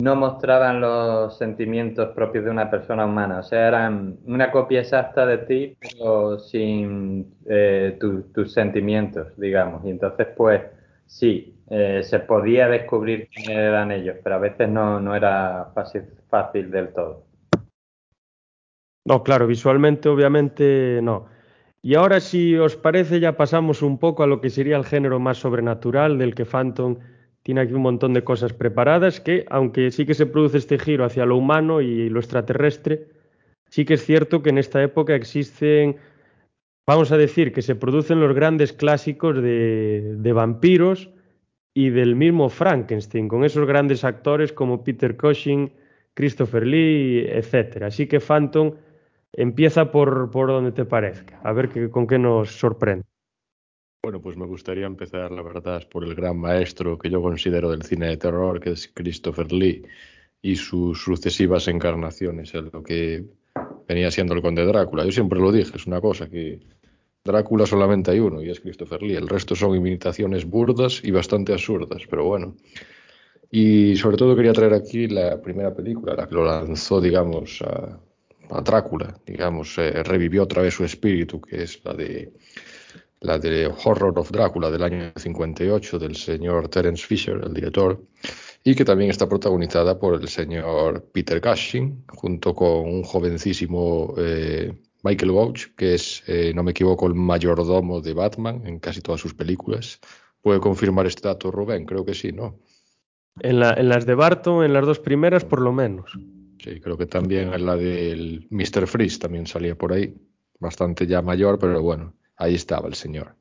[0.00, 5.26] no mostraban los sentimientos propios de una persona humana, o sea, eran una copia exacta
[5.26, 7.98] de ti, pero sin eh,
[8.32, 9.84] tus sentimientos, digamos.
[9.84, 10.62] Y entonces, pues,
[11.06, 16.04] sí, eh, se podía descubrir quién eran ellos, pero a veces no, no era fácil,
[16.28, 17.24] fácil del todo.
[19.04, 21.26] No, claro, visualmente, obviamente, no.
[21.82, 25.18] Y ahora, si os parece, ya pasamos un poco a lo que sería el género
[25.18, 26.98] más sobrenatural del que Phantom
[27.48, 31.06] tiene aquí un montón de cosas preparadas que, aunque sí que se produce este giro
[31.06, 33.06] hacia lo humano y lo extraterrestre,
[33.70, 35.96] sí que es cierto que en esta época existen,
[36.86, 41.08] vamos a decir, que se producen los grandes clásicos de, vampiros
[41.72, 45.72] y del mismo Frankenstein, con esos grandes actores como Peter Cushing,
[46.12, 47.84] Christopher Lee, etc.
[47.84, 48.74] Así que Phantom
[49.32, 53.06] empieza por, por donde te parezca, a ver que, con qué nos sorprende.
[54.08, 57.82] Bueno, pues me gustaría empezar, la verdad, por el gran maestro que yo considero del
[57.82, 59.82] cine de terror, que es Christopher Lee,
[60.40, 63.26] y sus sucesivas encarnaciones en lo que
[63.86, 65.04] venía siendo el conde Drácula.
[65.04, 66.58] Yo siempre lo dije, es una cosa que
[67.22, 69.14] Drácula solamente hay uno y es Christopher Lee.
[69.14, 72.56] El resto son imitaciones burdas y bastante absurdas, pero bueno.
[73.50, 78.00] Y sobre todo quería traer aquí la primera película, la que lo lanzó, digamos, a,
[78.62, 82.32] Drácula, digamos, eh, revivió otra vez su espíritu, que es la de
[83.20, 88.00] la de Horror of Drácula del año 58 del señor Terence Fisher, el director,
[88.64, 94.72] y que también está protagonizada por el señor Peter Cushing, junto con un jovencísimo eh,
[95.02, 99.20] Michael Walsh, que es, eh, no me equivoco, el mayordomo de Batman en casi todas
[99.20, 100.00] sus películas,
[100.42, 102.58] puede confirmar este dato Rubén, creo que sí, ¿no?
[103.40, 106.10] En, la, en las de Barton, en las dos primeras, por lo menos.
[106.58, 108.86] Sí, creo que también en la del Mr.
[108.88, 110.12] Freeze también salía por ahí,
[110.58, 113.34] bastante ya mayor, pero bueno, ahí estaba el señor.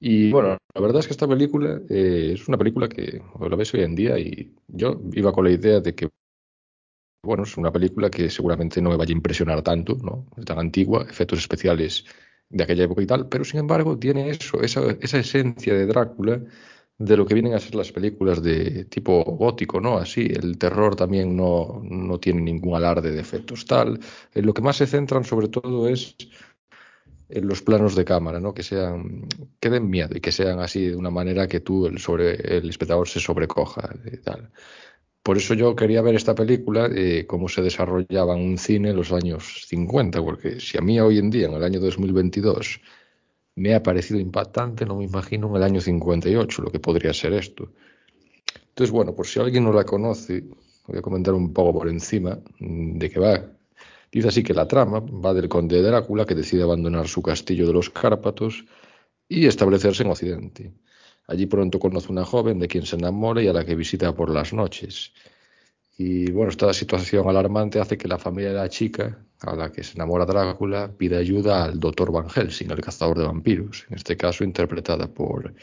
[0.00, 3.74] Y bueno, la verdad es que esta película eh, es una película que la ves
[3.74, 6.08] hoy en día y yo iba con la idea de que,
[7.22, 10.26] bueno, es una película que seguramente no me vaya a impresionar tanto, ¿no?
[10.38, 12.06] Es tan antigua, efectos especiales
[12.48, 16.42] de aquella época y tal, pero sin embargo tiene eso, esa, esa esencia de Drácula
[17.00, 19.96] de lo que vienen a ser las películas de tipo gótico, ¿no?
[19.98, 23.98] Así, el terror también no, no tiene ningún alarde de efectos tal.
[24.34, 26.16] En lo que más se centran sobre todo es
[27.32, 28.52] en los planos de cámara, ¿no?
[28.54, 29.26] Que sean,
[29.58, 32.68] que den miedo y que sean así de una manera que tú, el, sobre, el
[32.68, 34.50] espectador, se sobrecoja y tal.
[35.22, 38.96] Por eso yo quería ver esta película, eh, cómo se desarrollaba en un cine en
[38.96, 42.80] los años 50, porque si a mí hoy en día, en el año 2022,
[43.56, 47.34] me ha parecido impactante, no me imagino en el año 58 lo que podría ser
[47.34, 47.70] esto.
[48.68, 50.44] Entonces, bueno, por si alguien no la conoce,
[50.86, 53.59] voy a comentar un poco por encima de qué va.
[54.12, 57.66] Dice así que la trama va del conde de Drácula que decide abandonar su castillo
[57.66, 58.64] de los Cárpatos
[59.28, 60.72] y establecerse en Occidente.
[61.28, 64.30] Allí pronto conoce una joven de quien se enamora y a la que visita por
[64.30, 65.12] las noches.
[65.96, 69.84] Y bueno, esta situación alarmante hace que la familia de la chica, a la que
[69.84, 74.16] se enamora Drácula, pida ayuda al doctor Van Helsing, el cazador de vampiros, en este
[74.16, 75.54] caso interpretada por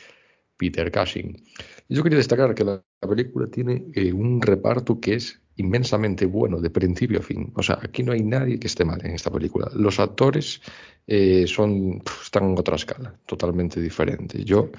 [0.56, 1.44] Peter Cushing.
[1.90, 6.70] Yo quería destacar que la, película tiene eh, un reparto que es inmensamente bueno de
[6.70, 7.52] principio a fin.
[7.56, 9.70] O sea, aquí no hay nadie que esté mal en esta película.
[9.74, 10.62] Los actores
[11.08, 14.44] eh, son, están en otra escala, totalmente diferente.
[14.44, 14.72] Yo,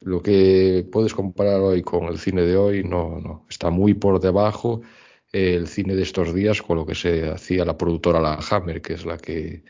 [0.00, 4.20] lo que puedes comparar hoy con el cine de hoy, no, no, está muy por
[4.20, 4.82] debajo
[5.32, 8.82] eh, el cine de estos días con lo que se hacía la productora La Hammer,
[8.82, 9.64] que es la que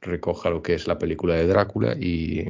[0.00, 2.46] recoja lo que es la película de Drácula y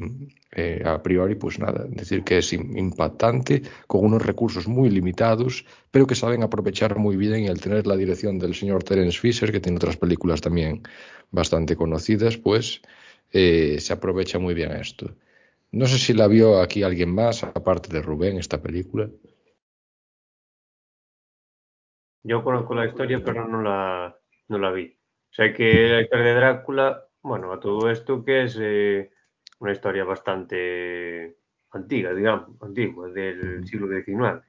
[0.59, 6.07] eh, a priori pues nada, decir que es impactante con unos recursos muy limitados pero
[6.07, 9.61] que saben aprovechar muy bien y al tener la dirección del señor Terence Fisher que
[9.61, 10.83] tiene otras películas también
[11.31, 12.81] bastante conocidas pues
[13.33, 15.14] eh, se aprovecha muy bien esto.
[15.73, 19.11] No sé si la vio aquí alguien más aparte de Rubén esta película.
[22.23, 24.16] Yo conozco la historia pero no la,
[24.49, 24.97] no la vi.
[25.31, 29.11] Sé que la historia de Drácula bueno, a todo esto que es eh,
[29.59, 31.37] una historia bastante
[31.71, 34.45] antigua, digamos, antigua, del siglo XIX.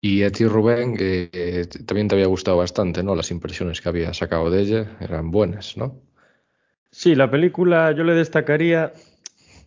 [0.00, 3.16] Y a ti, Rubén, eh, también te había gustado bastante, ¿no?
[3.16, 6.00] Las impresiones que había sacado de ella eran buenas, ¿no?
[6.90, 8.92] Sí, la película yo le destacaría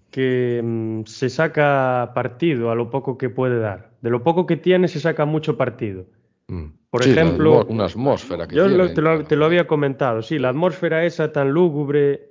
[0.10, 3.91] que mm, se saca partido a lo poco que puede dar.
[4.01, 6.06] De lo poco que tiene se saca mucho partido.
[6.47, 6.65] Mm.
[6.89, 11.51] Por ejemplo, una atmósfera que yo te, lo, había comentado, sí, la atmósfera esa tan
[11.51, 12.30] lúgubre,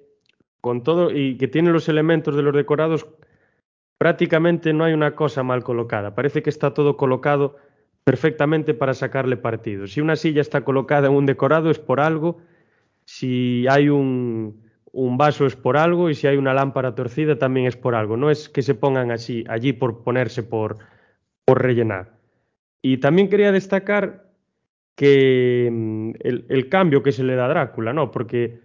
[0.60, 3.06] con todo, y que tiene los elementos de los decorados,
[3.98, 6.14] prácticamente no hay una cosa mal colocada.
[6.14, 7.56] Parece que está todo colocado
[8.04, 9.86] perfectamente para sacarle partido.
[9.86, 12.38] Si una silla está colocada en un decorado es por algo,
[13.04, 17.76] si hay un, vaso es por algo y si hay una lámpara torcida también es
[17.76, 18.16] por algo.
[18.16, 20.78] No es que se pongan así allí por ponerse por,
[21.44, 22.16] por rellenar.
[22.82, 24.30] Y también quería destacar
[24.94, 28.10] que mm, el, cambio que se le da a Drácula, ¿no?
[28.10, 28.60] Porque,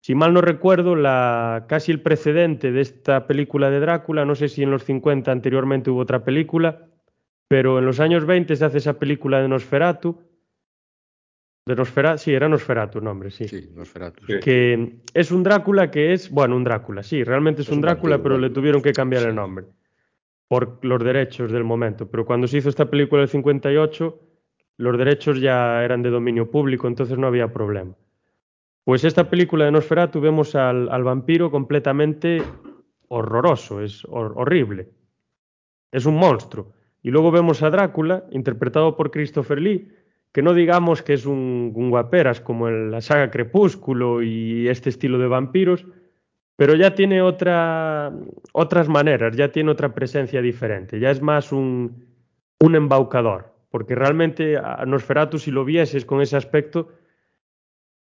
[0.00, 4.48] si mal no recuerdo, la, casi el precedente de esta película de Drácula, no sé
[4.48, 6.86] si en los 50 anteriormente hubo otra película,
[7.48, 10.22] pero en los años 20 se hace esa película de Nosferatu.
[11.66, 13.46] De Nosferatu, sí, era Nosferatu el nombre, sí.
[13.46, 14.24] Sí, Nosferatu.
[14.42, 18.38] Que es un Drácula que es, bueno, un Drácula, sí, realmente es, un, Drácula, pero
[18.38, 19.66] le tuvieron que cambiar el nombre
[20.48, 22.10] por los derechos del momento.
[22.10, 24.20] Pero cuando se hizo esta película del 58,
[24.78, 27.94] los derechos ya eran de dominio público, entonces no había problema.
[28.90, 32.42] Pues esta película de Nosferatu vemos al, vampiro completamente
[33.06, 34.88] horroroso, es horrible.
[35.92, 36.72] Es un monstruo.
[37.00, 39.92] Y luego vemos a Drácula, interpretado por Christopher Lee,
[40.32, 44.88] que no digamos que es un, un guaperas como en la saga Crepúsculo y este
[44.88, 45.86] estilo de vampiros,
[46.56, 48.12] pero ya tiene otra,
[48.52, 52.06] otras maneras, ya tiene otra presencia diferente, ya es más un,
[52.58, 56.88] un embaucador, porque realmente Nosferatu si lo vieses con ese aspecto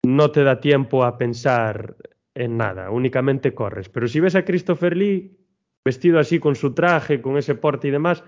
[0.03, 1.95] no te da tiempo a pensar
[2.33, 3.89] en nada, únicamente corres.
[3.89, 5.37] Pero si ves a Christopher Lee
[5.83, 8.23] vestido así con su traje, con ese porte y demás,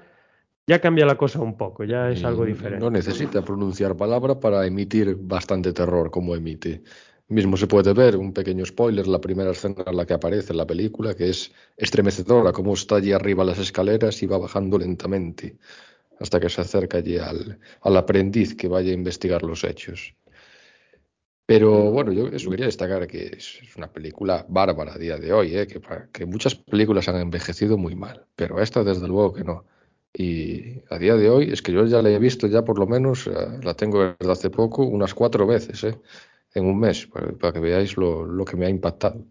[0.65, 2.79] ya cambia la cosa un poco, ya es algo diferente.
[2.79, 6.83] No necesita pronunciar palabra para emitir bastante terror como emite.
[7.27, 10.57] Mismo se puede ver, un pequeño spoiler, la primera escena en la que aparece en
[10.57, 15.57] la película, que es estremecedora, como está allí arriba las escaleras y va bajando lentamente,
[16.19, 20.15] hasta que se acerca allí al, al aprendiz que vaya a investigar los hechos.
[21.49, 25.57] Pero bueno, yo eso quería destacar que es una película bárbara a día de hoy,
[25.57, 25.65] ¿eh?
[25.65, 25.81] que,
[26.11, 29.65] que muchas películas han envejecido muy mal, pero esta desde luego que no.
[30.13, 32.85] Y a día de hoy es que yo ya la he visto ya por lo
[32.85, 33.31] menos, eh,
[33.63, 35.97] la tengo desde hace poco, unas cuatro veces, ¿eh?
[36.53, 39.25] en un mes, para, que veáis lo, lo, que me ha impactado.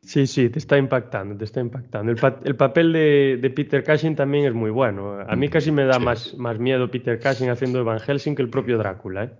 [0.00, 2.10] Sí, sí, te está impactando, te está impactando.
[2.10, 5.20] El, pa el papel de, de, Peter Cushing también es muy bueno.
[5.20, 6.00] A mí casi me da sí.
[6.00, 9.24] más, más miedo Peter Cushing haciendo Van Helsing que el propio Drácula.
[9.24, 9.30] ¿eh?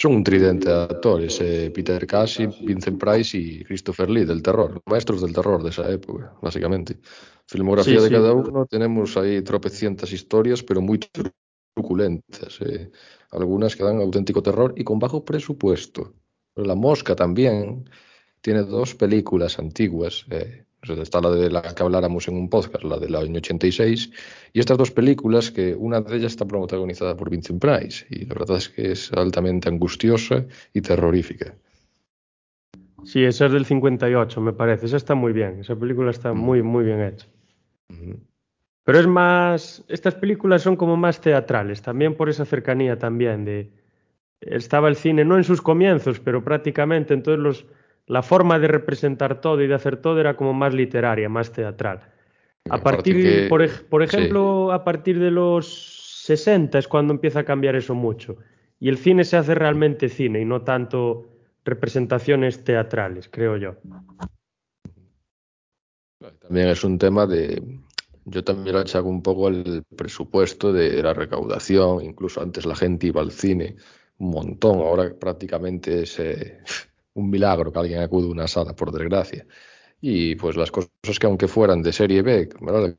[0.00, 4.80] Son un tridente de actores, eh, Peter Cushing, Vincent Price y Christopher Lee del terror,
[4.86, 6.96] maestros del terror de esa época, básicamente.
[7.46, 8.14] Filmografía sí, de sí.
[8.14, 11.00] cada uno, tenemos ahí tropecientas historias, pero muy
[11.74, 12.60] truculentas.
[12.62, 12.90] Eh.
[13.30, 16.14] Algunas que dan auténtico terror y con bajo presupuesto.
[16.54, 17.84] La Mosca también
[18.40, 20.24] tiene dos películas antiguas.
[20.30, 24.10] Eh, está la de la que habláramos en un podcast, la del año 86,
[24.52, 28.34] y estas dos películas, que una de ellas está protagonizada por Vincent Price, y la
[28.34, 31.54] verdad es que es altamente angustiosa y terrorífica.
[33.04, 34.86] Sí, esa es del 58, me parece.
[34.86, 35.60] Esa está muy bien.
[35.60, 37.26] Esa película está muy, muy bien hecha.
[37.88, 38.20] Uh -huh.
[38.84, 43.70] Pero es más, estas películas son como más teatrales, también por esa cercanía también de
[44.40, 47.66] estaba el cine no en sus comienzos, pero prácticamente entonces los
[48.10, 52.00] la forma de representar todo y de hacer todo era como más literaria, más teatral.
[52.68, 54.74] A partir, que, por, por, ejemplo, sí.
[54.74, 58.36] a partir de los 60 es cuando empieza a cambiar eso mucho.
[58.80, 61.28] Y el cine se hace realmente cine y no tanto
[61.64, 63.76] representaciones teatrales, creo yo.
[66.40, 67.62] También es un tema de,
[68.24, 73.06] yo también lo achaco un poco el presupuesto de la recaudación, incluso antes la gente
[73.06, 73.76] iba al cine
[74.18, 76.58] un montón, ahora prácticamente es eh,
[77.14, 79.46] un milagro que alguien acude a una sala, por desgracia.
[80.00, 82.96] Y pues las cosas que aunque fueran de serie B, ¿verdad?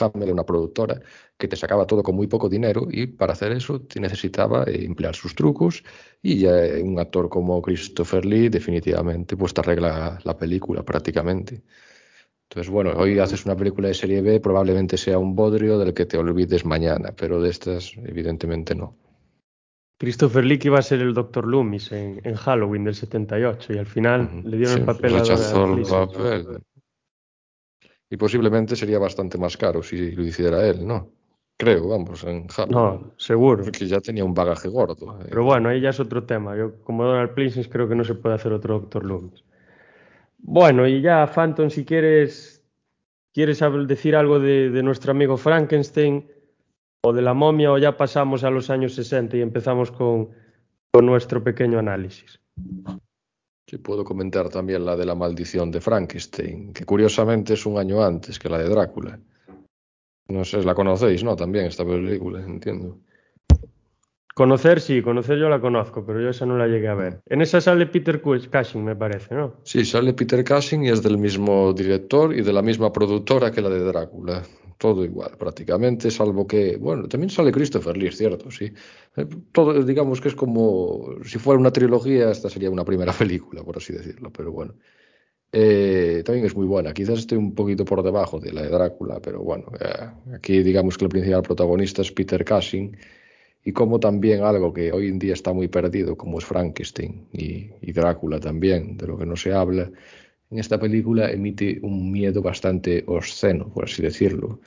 [0.00, 1.00] Hammer una productora
[1.36, 4.84] que te sacaba todo con muy poco dinero y para hacer eso te necesitaba eh,
[4.84, 5.82] emplear sus trucos
[6.22, 11.62] y ya un actor como Christopher Lee definitivamente pues te arregla la película prácticamente.
[12.50, 16.06] Entonces, bueno, hoy haces una película de serie B, probablemente sea un bodrio del que
[16.06, 18.96] te olvides mañana, pero de estas evidentemente no.
[19.98, 21.46] Christopher Lee que iba a ser el Dr.
[21.46, 24.44] Loomis en, en Halloween del 78 y al final uh -huh.
[24.44, 26.62] le dieron sí, el papel rechazó a el papel.
[28.10, 31.10] Y posiblemente sería bastante más caro si lo hiciera él, ¿no?
[31.58, 33.02] Creo, vamos, en Halloween.
[33.02, 33.64] No, seguro.
[33.64, 35.18] Porque ya tenía un bagaje gordo.
[35.28, 36.56] Pero bueno, ahí ya es otro tema.
[36.56, 39.04] Yo, como Donald Pleasence, creo que no se puede hacer otro Dr.
[39.04, 39.42] Loomis.
[40.38, 42.62] Bueno, y ya, Phantom, si quieres,
[43.34, 46.30] quieres decir algo de, de nuestro amigo Frankenstein
[47.02, 50.30] o de la momia o ya pasamos a los años 60 y empezamos con,
[50.92, 52.40] con nuestro pequeño análisis.
[53.68, 58.02] Sí, puedo comentar también la de la maldición de Frankenstein, que curiosamente es un año
[58.02, 59.18] antes que la de Drácula.
[60.28, 61.36] No sé, la conocéis, ¿no?
[61.36, 62.98] También esta película, entiendo.
[64.34, 67.20] Conocer, sí, conocer yo la conozco, pero yo esa no la llegué a ver.
[67.26, 69.56] En esa sale Peter Cushing, me parece, ¿no?
[69.64, 73.60] Sí, sale Peter Cushing y es del mismo director y de la misma productora que
[73.60, 74.44] la de Drácula.
[74.78, 78.72] Todo igual, prácticamente, salvo que, bueno, también sale Christopher Lee, cierto, sí.
[79.16, 83.64] Eh, todo, digamos que es como, si fuera una trilogía, esta sería una primera película,
[83.64, 84.74] por así decirlo, pero bueno.
[85.50, 89.18] Eh, también es muy buena, quizás esté un poquito por debajo de la de Drácula,
[89.20, 92.96] pero bueno, eh, aquí digamos que el principal protagonista es Peter Cushing
[93.64, 97.70] y como también algo que hoy en día está muy perdido, como es Frankenstein y,
[97.80, 99.90] y, Drácula también, de lo que no se habla,
[100.50, 104.60] en esta película emite un miedo bastante obsceno, por así decirlo.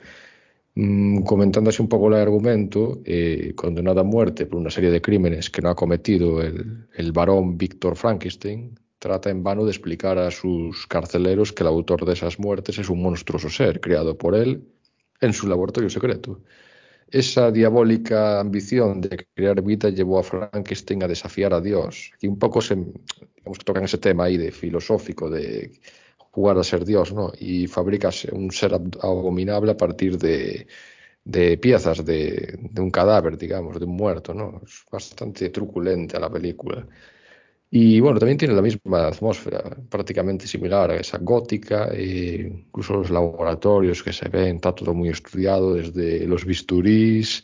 [0.74, 5.02] Mm, comentando así un poco el argumento, eh, condenado a muerte por una serie de
[5.02, 10.18] crímenes que no ha cometido el, el varón Víctor Frankenstein, trata en vano de explicar
[10.18, 14.34] a sus carceleros que el autor de esas muertes es un monstruoso ser creado por
[14.34, 14.64] él
[15.20, 16.40] en su laboratorio secreto.
[17.12, 22.12] Esa diabólica ambición de crear vida llevó a Frankenstein a desafiar a Dios.
[22.20, 22.76] Y un poco se,
[23.42, 25.72] digamos que tocan ese tema ahí de filosófico, de
[26.16, 27.32] jugar a ser Dios, ¿no?
[27.38, 28.72] Y fabrica un ser
[29.02, 30.66] abominable a partir de,
[31.24, 34.60] de piezas de, de, un cadáver, digamos, de un muerto, ¿no?
[34.64, 36.86] Es bastante truculenta la película.
[37.70, 43.10] Y bueno, también tiene la misma atmósfera, prácticamente similar a esa gótica, eh, incluso los
[43.10, 47.42] laboratorios que se ven, está todo muy estudiado, desde los bisturís,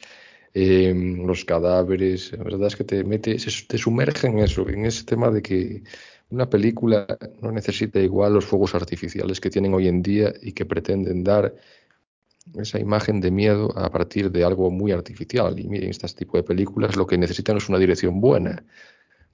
[0.54, 4.86] eh, los cadáveres, la verdad es que te mete, se, te sumerge en eso, en
[4.86, 5.82] ese tema de que
[6.30, 7.06] una película
[7.40, 11.54] no necesita igual los fuegos artificiales que tienen hoy en día y que pretenden dar
[12.58, 15.58] esa imagen de miedo a partir de algo muy artificial.
[15.58, 18.64] Y miren, este tipo de películas lo que necesitan es una dirección buena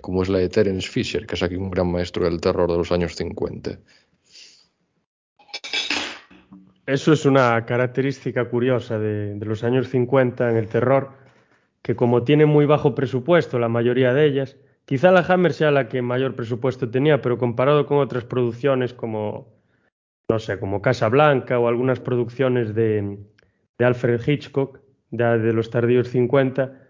[0.04, 2.76] como es la de Terence Fisher, que es aquí un gran maestro del terror de
[2.76, 3.78] los años 50.
[6.87, 11.12] Eso es una característica curiosa de, los años 50 en el terror,
[11.80, 15.89] que como tiene muy bajo presupuesto la mayoría de ellas, quizá la Hammer sea la
[15.89, 19.49] que mayor presupuesto tenía, pero comparado con otras producciones como,
[20.28, 23.18] no sé, como Casa Blanca o algunas producciones de,
[23.78, 24.80] de Alfred Hitchcock,
[25.11, 26.82] de, de los tardíos 50,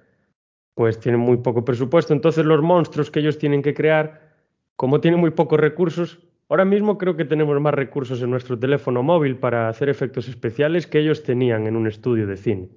[0.75, 2.13] pues tienen muy poco presupuesto.
[2.13, 4.35] Entonces los monstruos que ellos tienen que crear,
[4.75, 6.19] como tienen muy pocos recursos,
[6.49, 10.87] ahora mismo creo que tenemos más recursos en nuestro teléfono móvil para hacer efectos especiales
[10.87, 12.69] que ellos tenían en un estudio de cine.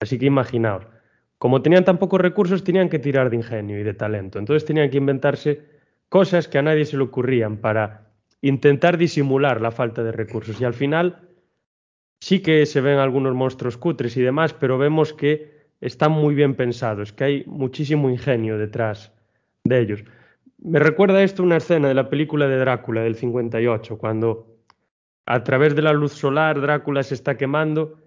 [0.00, 0.86] Así que imaginaos,
[1.38, 4.38] como tenían tan pocos recursos, tenían que tirar de ingenio y de talento.
[4.38, 5.62] Entonces tenían que inventarse
[6.08, 8.10] cosas que a nadie se le ocurrían para
[8.40, 10.60] intentar disimular la falta de recursos.
[10.60, 11.28] Y al final
[12.20, 16.54] sí que se ven algunos monstruos cutres y demás, pero vemos que están muy bien
[16.54, 19.12] pensados, que hay muchísimo ingenio detrás
[19.64, 20.04] de ellos.
[20.66, 24.48] Me recuerda esto una escena de la película de Drácula del 58, cuando
[25.24, 28.00] a través de la luz solar Drácula se está quemando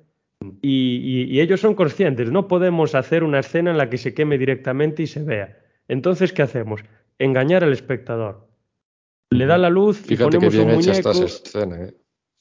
[0.62, 4.14] y, y, y, ellos son conscientes, no podemos hacer una escena en la que se
[4.14, 5.58] queme directamente y se vea.
[5.88, 6.82] Entonces, ¿qué hacemos?
[7.18, 8.46] Engañar al espectador.
[9.30, 11.12] Le da la luz Fíjate y ponemos que bien un hecha muñeco.
[11.12, 11.94] esta escena, ¿eh?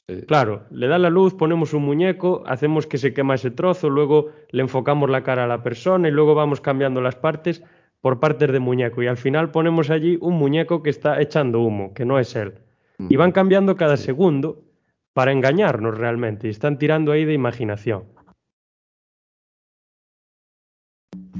[0.08, 0.22] Sí.
[0.26, 4.32] Claro, le da la luz, ponemos un muñeco, hacemos que se quema ese trozo, luego
[4.50, 7.62] le enfocamos la cara a la persona y luego vamos cambiando las partes
[8.00, 9.02] por partes de muñeco.
[9.02, 12.54] Y al final ponemos allí un muñeco que está echando humo, que no es él.
[13.08, 14.64] Y van cambiando cada segundo
[15.12, 16.48] para engañarnos realmente.
[16.48, 18.04] Y están tirando ahí de imaginación.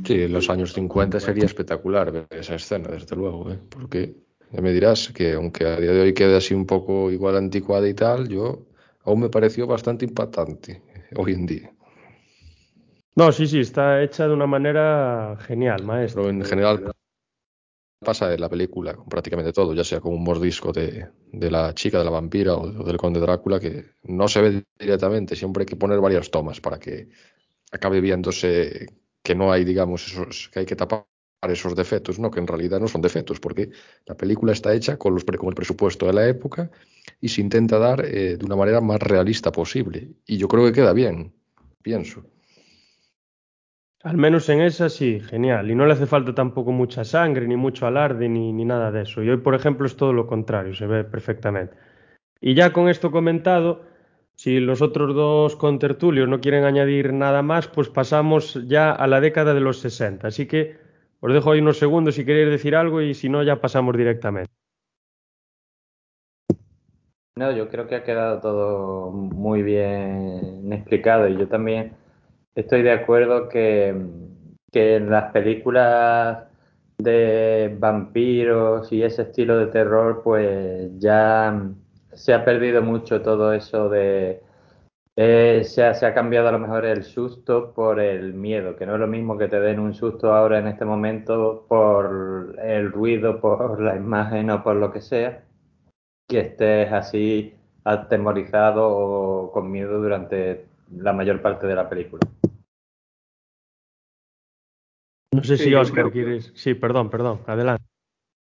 [0.04, 3.58] Sí, en los años 50 sería espectacular ver esa escena, desde luego, ¿eh?
[3.68, 4.14] Porque
[4.52, 7.88] ya me dirás que aunque a día de hoy quede así un poco igual anticuada
[7.88, 8.66] y tal, yo
[9.02, 10.82] aún me pareció bastante impactante
[11.16, 11.72] hoy en día.
[13.18, 16.22] No, sí, sí, está hecha de una manera genial, maestro.
[16.22, 16.92] Pero en general
[17.98, 21.74] pasa en la película con prácticamente todo, ya sea con un mordisco de, de la
[21.74, 25.66] chica, de la vampira o, del conde Drácula, que no se ve directamente, siempre hay
[25.66, 27.08] que poner varias tomas para que
[27.72, 28.86] acabe viéndose
[29.20, 31.04] que no hay, digamos, esos, que hay que tapar
[31.48, 33.70] esos defectos, no, que en realidad no son defectos, porque
[34.06, 36.70] la película está hecha con, los, con el presupuesto de la época
[37.20, 40.12] y se intenta dar eh, de una manera más realista posible.
[40.24, 41.34] Y yo creo que queda bien,
[41.82, 42.22] pienso.
[44.04, 45.70] Al menos en esa sí, genial.
[45.70, 49.02] Y no le hace falta tampoco mucha sangre, ni mucho alarde, ni, ni nada de
[49.02, 49.22] eso.
[49.22, 51.74] Y hoy, por ejemplo, es todo lo contrario, se ve perfectamente.
[52.40, 53.82] Y ya con esto comentado,
[54.34, 59.20] si los otros dos contertulios no quieren añadir nada más, pues pasamos ya a la
[59.20, 60.28] década de los 60.
[60.28, 60.76] Así que
[61.18, 64.52] os dejo ahí unos segundos si queréis decir algo y si no, ya pasamos directamente.
[67.34, 71.96] No, yo creo que ha quedado todo muy bien explicado y yo también
[72.58, 73.94] estoy de acuerdo que,
[74.72, 76.44] en las películas
[76.98, 81.60] de vampiros y ese estilo de terror, pues ya
[82.12, 84.42] se ha perdido mucho todo eso de...
[85.16, 88.86] eh, se, ha, se ha cambiado a lo mejor el susto por el miedo, que
[88.86, 92.92] no es lo mismo que te den un susto ahora en este momento por el
[92.92, 95.44] ruido, por la imagen o por lo que sea
[96.28, 97.54] que estés así
[97.84, 102.20] atemorizado o con miedo durante la mayor parte de la película.
[105.32, 106.52] No sé Sí, si Oscar quieres.
[106.54, 107.84] Sí, perdón, perdón, adelante.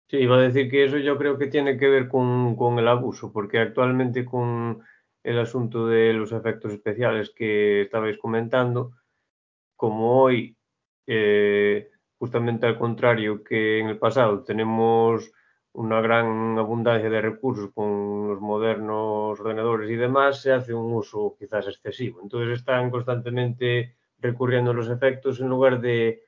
[0.09, 2.87] Sí, iba a decir que eso yo creo que tiene que ver con, con el
[2.87, 4.81] abuso, porque actualmente con
[5.23, 8.91] el asunto de los efectos especiales que estabais comentando,
[9.75, 10.57] como hoy,
[11.07, 15.31] eh, justamente al contrario que en el pasado, tenemos
[15.73, 21.35] una gran abundancia de recursos con los modernos ordenadores y demás, se hace un uso
[21.39, 22.19] quizás excesivo.
[22.21, 26.23] Entonces están constantemente recurriendo a los efectos en lugar de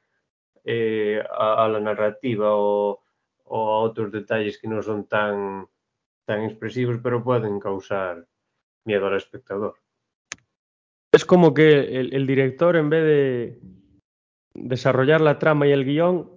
[0.66, 3.00] eh, a, la narrativa o
[3.46, 5.68] a otros detalles que no son tan,
[6.26, 8.26] tan expresivos, pero pueden causar
[8.86, 9.76] miedo al espectador.
[11.12, 13.60] Es como que el, director, en vez de
[14.56, 16.32] desarrollar la trama y el guion,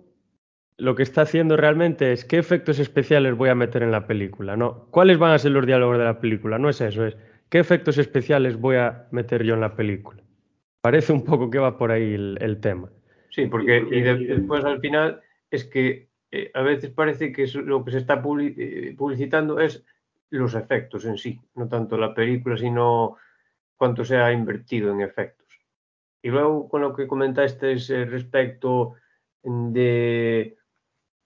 [0.77, 4.55] lo que está haciendo realmente es qué efectos especiales voy a meter en la película,
[4.55, 4.89] ¿no?
[4.91, 6.59] ¿Cuáles van a ser los diálogos de la película?
[6.59, 7.17] No es eso, es
[7.49, 10.23] qué efectos especiales voy a meter yo en la película.
[10.83, 12.91] Parece un poco que va por ahí el tema.
[13.37, 15.21] Sí, porque y de- después al final
[15.51, 19.85] es que eh, a veces parece que lo que se está eh, publicitando es
[20.31, 23.19] los efectos en sí, no tanto la película, sino
[23.77, 25.47] cuánto se ha invertido en efectos.
[26.23, 28.95] Y luego con lo que comentaste eh, respecto
[29.43, 30.57] de,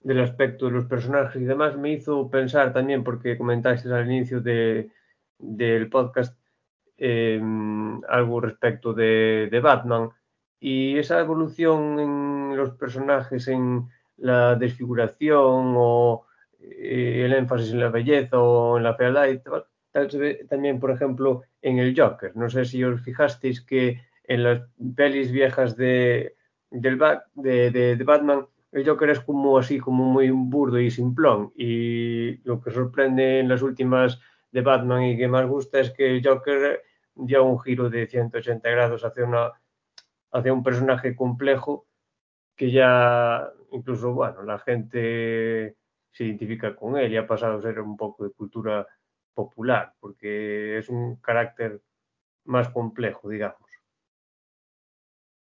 [0.01, 4.41] del aspecto de los personajes y demás, me hizo pensar también, porque comentaste al inicio
[4.41, 4.91] de,
[5.39, 6.37] del podcast
[6.97, 7.41] eh,
[8.09, 10.09] algo respecto de, de Batman
[10.61, 16.27] y esa evolución en los personajes, en la desfiguración o
[16.59, 19.27] eh, el énfasis en la belleza o en la fealdad
[19.91, 22.37] tal, se ve también, por ejemplo, en el Joker.
[22.37, 24.61] No sé si os fijasteis que en las
[24.95, 26.35] pelis viejas de,
[26.69, 26.97] del
[27.33, 31.51] de, de, de Batman, el Joker es como así, como muy burdo y simplón.
[31.55, 36.15] Y lo que sorprende en las últimas de Batman y que más gusta es que
[36.15, 36.83] el Joker
[37.15, 39.51] dio un giro de 180 grados hacia, una,
[40.31, 41.85] hacia un personaje complejo
[42.55, 45.75] que ya incluso, bueno, la gente
[46.11, 48.87] se identifica con él y ha pasado a ser un poco de cultura
[49.33, 51.81] popular, porque es un carácter
[52.45, 53.61] más complejo, digamos.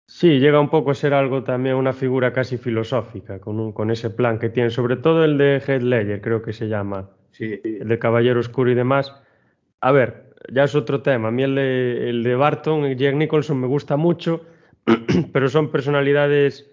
[0.09, 3.91] Sí, llega un poco a ser algo también una figura casi filosófica, con, un, con
[3.91, 7.89] ese plan que tiene, sobre todo el de Ledger, creo que se llama, Sí, el
[7.89, 9.14] de Caballero Oscuro y demás.
[9.82, 11.28] A ver, ya es otro tema.
[11.28, 14.47] A mí el de, el de Barton y Jack Nicholson me gusta mucho,
[15.32, 16.70] pero son personalidades.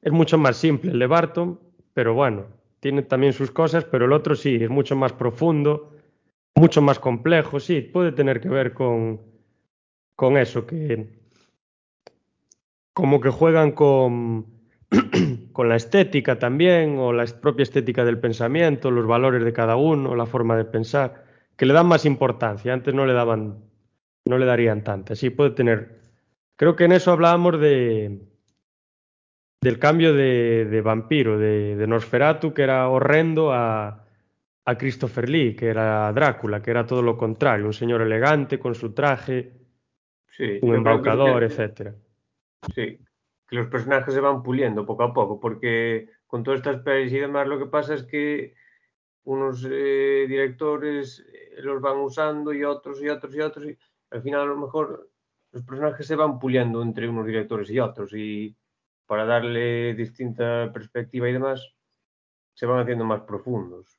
[0.00, 1.60] Es mucho más simple el de Barton,
[1.94, 2.46] pero bueno,
[2.80, 5.92] tiene también sus cosas, pero el otro sí, es mucho más profundo,
[6.54, 9.20] mucho más complejo, sí, puede tener que ver con,
[10.16, 11.22] con eso, que
[12.92, 14.46] como que juegan con,
[15.52, 20.14] con la estética también, o la propia estética del pensamiento, los valores de cada uno,
[20.14, 21.24] la forma de pensar,
[21.56, 22.72] que le dan más importancia.
[22.72, 23.64] Antes no le daban,
[24.24, 25.14] no le darían tanta.
[25.14, 26.01] Sí, puede tener.
[26.62, 28.20] Creo que en eso hablábamos de
[29.60, 34.06] del cambio de, de vampiro, de, de, Nosferatu, que era horrendo, a,
[34.64, 38.76] a Christopher Lee, que era Drácula, que era todo lo contrario, un señor elegante con
[38.76, 39.54] su traje,
[40.28, 41.96] sí, un embaucador, etcétera.
[42.72, 42.96] Sí,
[43.48, 47.18] que los personajes se van puliendo poco a poco, porque con todas estas pelis y
[47.18, 48.54] demás lo que pasa es que
[49.24, 53.76] unos eh, directores eh, los van usando y otros y otros y otros, y
[54.12, 55.11] al final a lo mejor
[55.52, 58.56] los personajes se van puliendo entre unos directores y otros, y
[59.06, 61.74] para darle distinta perspectiva y demás,
[62.54, 63.98] se van haciendo más profundos.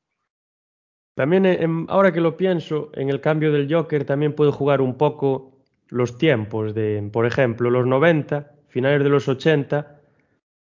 [1.16, 4.97] También, en, ahora que lo pienso, en el cambio del Joker también puede jugar un
[4.97, 5.51] poco
[5.89, 10.01] los tiempos de, por ejemplo, los 90, finales de los 80,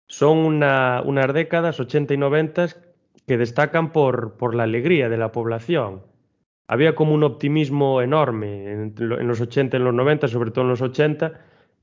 [0.07, 2.67] son una, unas décadas, 80 y 90,
[3.25, 6.03] que destacan por, por la alegría de la población.
[6.67, 10.69] Había como un optimismo enorme en, los 80 y en los 90, sobre todo en
[10.69, 11.33] los 80,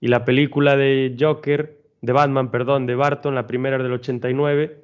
[0.00, 4.80] y la película de Joker de Batman, perdón, de Barton, la primera es del 89,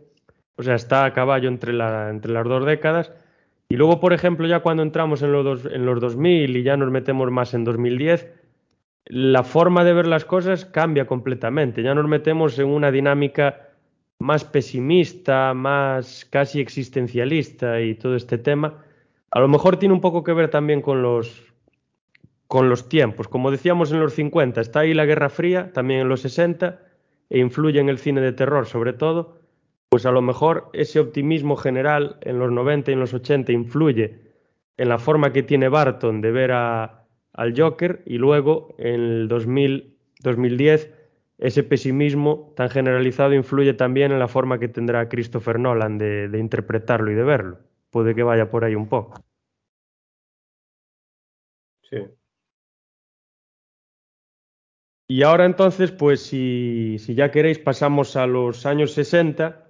[0.56, 3.12] o sea, está a caballo entre las dos décadas.
[3.68, 6.76] Y luego, por ejemplo, ya cuando entramos en los, dos, en los 2000 y ya
[6.76, 8.28] nos metemos más en 2010,
[9.06, 11.82] la forma de ver las cosas cambia completamente.
[11.82, 13.68] Ya nos metemos en una dinámica
[14.18, 18.84] más pesimista, más casi existencialista y todo este tema.
[19.30, 21.52] A lo mejor tiene un poco que ver también con los,
[22.46, 23.28] con los tiempos.
[23.28, 26.80] Como decíamos en los 50, está ahí la Guerra Fría, también en los 60,
[27.30, 29.40] e influye en el cine de terror sobre todo,
[29.88, 34.20] pues a lo mejor ese optimismo general en los 90 y en los 80 influye
[34.76, 39.28] en la forma que tiene Barton de ver a, al Joker y luego en el
[39.28, 40.92] 2000, 2010
[41.38, 46.38] ese pesimismo tan generalizado influye también en la forma que tendrá Christopher Nolan de, de
[46.38, 47.58] interpretarlo y de verlo.
[47.96, 49.24] Puede que vaya por ahí un poco.
[51.80, 51.96] Sí.
[55.08, 59.66] Y ahora entonces, pues si, si, ya queréis, pasamos a los años 60,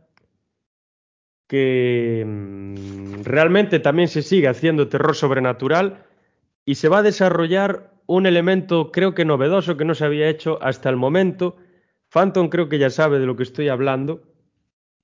[1.46, 6.04] que mmm, realmente también se sigue haciendo terror sobrenatural
[6.64, 10.58] y se va a desarrollar un elemento creo que novedoso que no se había hecho
[10.62, 11.58] hasta el momento.
[12.08, 14.24] Phantom creo que ya sabe de lo que estoy hablando,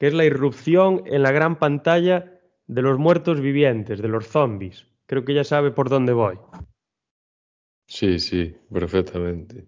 [0.00, 2.31] que es la irrupción en la gran pantalla
[2.74, 4.86] de los muertos vivientes, de los zombies.
[5.06, 6.38] Creo que ya sabe por dónde voy.
[7.86, 9.66] Sí, sí, perfectamente.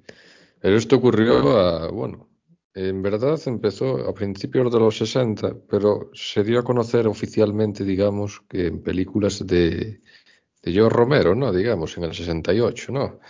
[0.60, 2.28] Pero esto ocurrió bueno,
[2.72, 8.40] en verdad empezó a principios de los 60, pero se dio a conocer oficialmente, digamos,
[8.48, 10.00] que en películas de,
[10.62, 11.52] de George Romero, ¿no?
[11.52, 13.04] Digamos, en el 68, ¿no?
[13.04, 13.20] O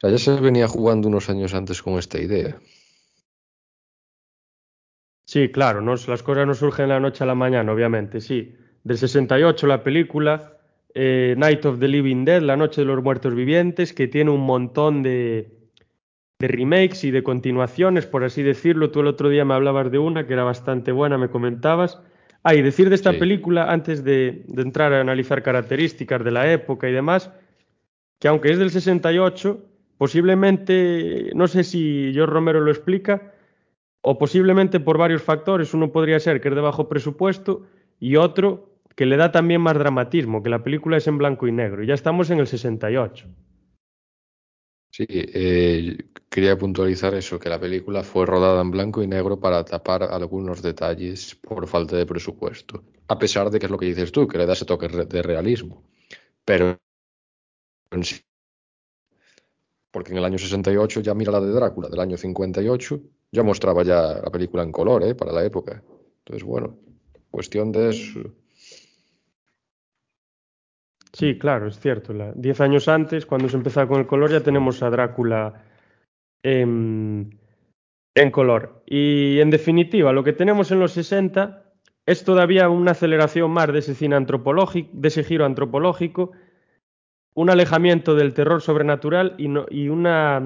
[0.00, 2.58] sea, ya se venía jugando unos años antes con esta idea.
[5.28, 8.56] Sí, claro, no, las cosas no surgen de la noche a la mañana, obviamente, sí.
[8.82, 10.56] Del 68 la película
[10.94, 14.40] eh, Night of the Living Dead, La Noche de los Muertos Vivientes, que tiene un
[14.40, 15.52] montón de,
[16.38, 18.90] de remakes y de continuaciones, por así decirlo.
[18.90, 22.00] Tú el otro día me hablabas de una que era bastante buena, me comentabas.
[22.42, 23.18] Ah, y decir de esta sí.
[23.18, 27.30] película, antes de, de, entrar a analizar características de la época y demás,
[28.18, 29.62] que aunque es del 68,
[29.98, 33.34] posiblemente, no sé si George Romero lo explica,
[34.00, 35.74] o posiblemente por varios factores.
[35.74, 37.66] Uno podría ser que es de bajo presupuesto
[37.98, 41.52] y otro que le da también más dramatismo, que la película es en blanco y
[41.52, 41.84] negro.
[41.84, 43.26] Ya estamos en el 68.
[44.90, 45.96] Sí, eh,
[46.28, 50.62] quería puntualizar eso, que la película fue rodada en blanco y negro para tapar algunos
[50.62, 52.82] detalles por falta de presupuesto.
[53.06, 55.22] A pesar de que es lo que dices tú, que le da ese toque de
[55.22, 55.84] realismo.
[56.44, 56.78] Pero
[57.90, 58.20] en sí,
[59.90, 63.00] porque en el año 68 ya mira la de Drácula, del año 58,
[63.32, 65.14] ya mostraba ya la película en color, ¿eh?
[65.14, 65.82] Para la época.
[66.18, 66.78] Entonces, bueno,
[67.30, 68.20] cuestión de eso.
[71.12, 72.14] Sí, claro, es cierto.
[72.34, 75.64] Diez años antes, cuando se empezaba con el color, ya tenemos a Drácula
[76.42, 77.38] en,
[78.14, 78.82] en color.
[78.86, 81.64] Y en definitiva, lo que tenemos en los 60
[82.06, 86.32] es todavía una aceleración más de ese cine antropológico, de ese giro antropológico,
[87.34, 90.40] un alejamiento del terror sobrenatural y, no, y una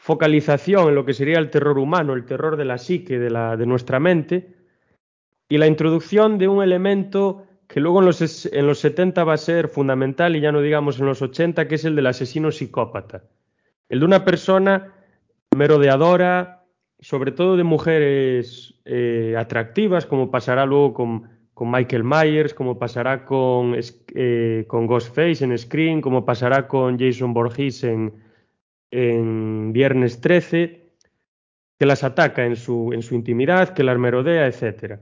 [0.00, 3.58] focalización en lo que sería el terror humano, el terror de la psique, de, la,
[3.58, 4.56] de nuestra mente,
[5.46, 9.36] y la introducción de un elemento que luego en los, en los 70 va a
[9.36, 13.24] ser fundamental y ya no digamos en los 80, que es el del asesino psicópata.
[13.90, 14.94] El de una persona
[15.54, 16.64] merodeadora,
[16.98, 23.26] sobre todo de mujeres eh, atractivas, como pasará luego con, con, Michael Myers, como pasará
[23.26, 23.76] con,
[24.14, 28.29] eh, con Ghostface en Scream, como pasará con Jason Borges en,
[28.90, 30.90] en Viernes 13,
[31.78, 35.00] que las ataca en su, en su intimidad, que las merodea, etcétera.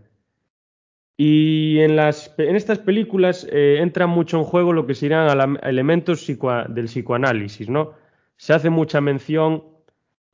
[1.16, 6.24] Y en, las, en estas películas eh, entra mucho en juego lo que serán elementos
[6.68, 7.95] del psicoanálisis, ¿no?
[8.36, 9.64] Se hace mucha mención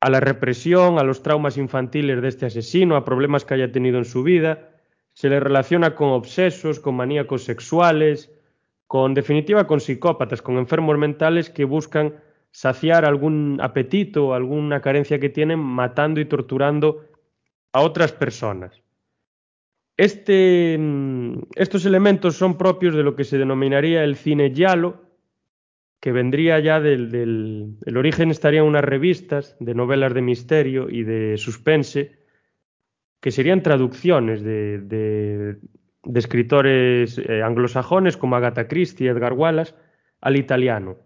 [0.00, 3.96] a la represión, a los traumas infantiles de este asesino, a problemas que haya tenido
[3.96, 4.68] en su vida,
[5.14, 8.30] se le relaciona con obsesos, con maníacos sexuales,
[8.86, 12.16] con definitiva con psicópatas, con enfermos mentales que buscan
[12.54, 17.04] saciar algún apetito, alguna carencia que tienen matando y torturando
[17.72, 18.80] a otras personas.
[19.96, 25.02] Este, mm, estos elementos son propios de lo que se denominaría el cine giallo,
[25.98, 30.88] que vendría ya del, del el origen estaría en unas revistas de novelas de misterio
[30.88, 32.20] y de suspense,
[33.20, 35.56] que serían traducciones de, de,
[36.04, 39.74] de escritores eh, anglosajones como Agatha Christie, Edgar Wallace,
[40.20, 40.98] al italiano.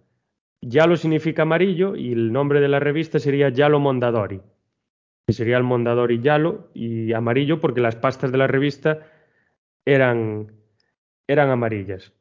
[0.60, 4.40] Giallo significa amarillo y el nombre de la revista sería Giallo Mondadori,
[5.26, 9.06] que sería el Mondadori Giallo y amarillo porque las pastas de la revista
[9.86, 10.52] eran,
[11.26, 12.12] eran amarillas.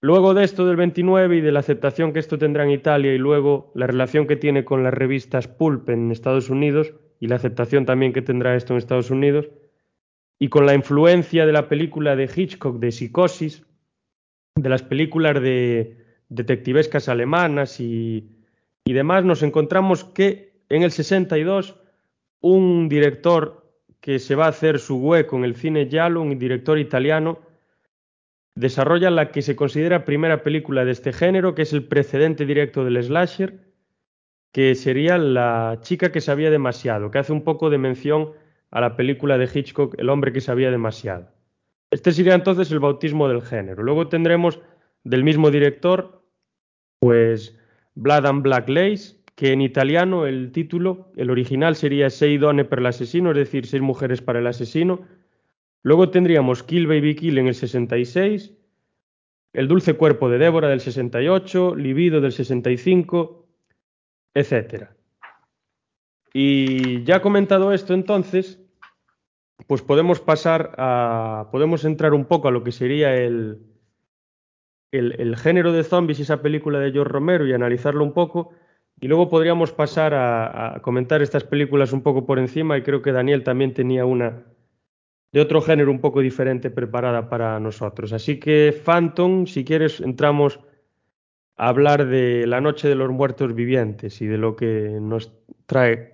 [0.00, 3.18] Luego de esto del 29 y de la aceptación que esto tendrá en Italia y
[3.18, 7.86] luego la relación que tiene con las revistas Pulp en Estados Unidos y la aceptación
[7.86, 9.48] también que tendrá esto en Estados Unidos
[10.40, 13.64] y con la influencia de la película de Hitchcock de Psicosis,
[14.56, 16.01] de las películas de
[16.34, 18.28] detectivescas alemanas y,
[18.84, 21.76] y demás, nos encontramos que en el 62
[22.40, 23.62] un director
[24.00, 27.38] que se va a hacer su hueco en el cine giallo, un director italiano,
[28.54, 32.84] desarrolla la que se considera primera película de este género, que es el precedente directo
[32.84, 33.72] del slasher,
[34.52, 38.32] que sería La chica que sabía demasiado, que hace un poco de mención
[38.70, 41.28] a la película de Hitchcock, El hombre que sabía demasiado.
[41.90, 43.82] Este sería entonces el bautismo del género.
[43.82, 44.60] Luego tendremos
[45.04, 46.21] del mismo director,
[47.02, 47.58] pues
[47.96, 52.78] Blood and Black Lace, que en italiano el título, el original sería Sei donne per
[52.78, 55.00] l'asesino, es decir, seis mujeres para el asesino,
[55.82, 58.52] Luego tendríamos Kill Baby Kill en el 66,
[59.52, 63.48] El dulce cuerpo de Débora del 68, Libido del 65,
[64.34, 64.90] etc.
[66.32, 68.60] Y ya comentado esto entonces,
[69.66, 73.71] pues podemos pasar a, podemos entrar un poco a lo que sería el,
[74.92, 78.50] el, género de zombies y esa película de George Romero y analizarlo un poco.
[79.00, 83.02] Y luego podríamos pasar a, a comentar estas películas un poco por encima y creo
[83.02, 84.44] que Daniel también tenía una,
[85.32, 88.12] de otro género un poco diferente preparada para nosotros.
[88.12, 90.60] Así que, Phantom, si quieres, entramos
[91.56, 95.32] a hablar de la Noche de los Muertos Vivientes y de lo que nos
[95.66, 96.11] trae.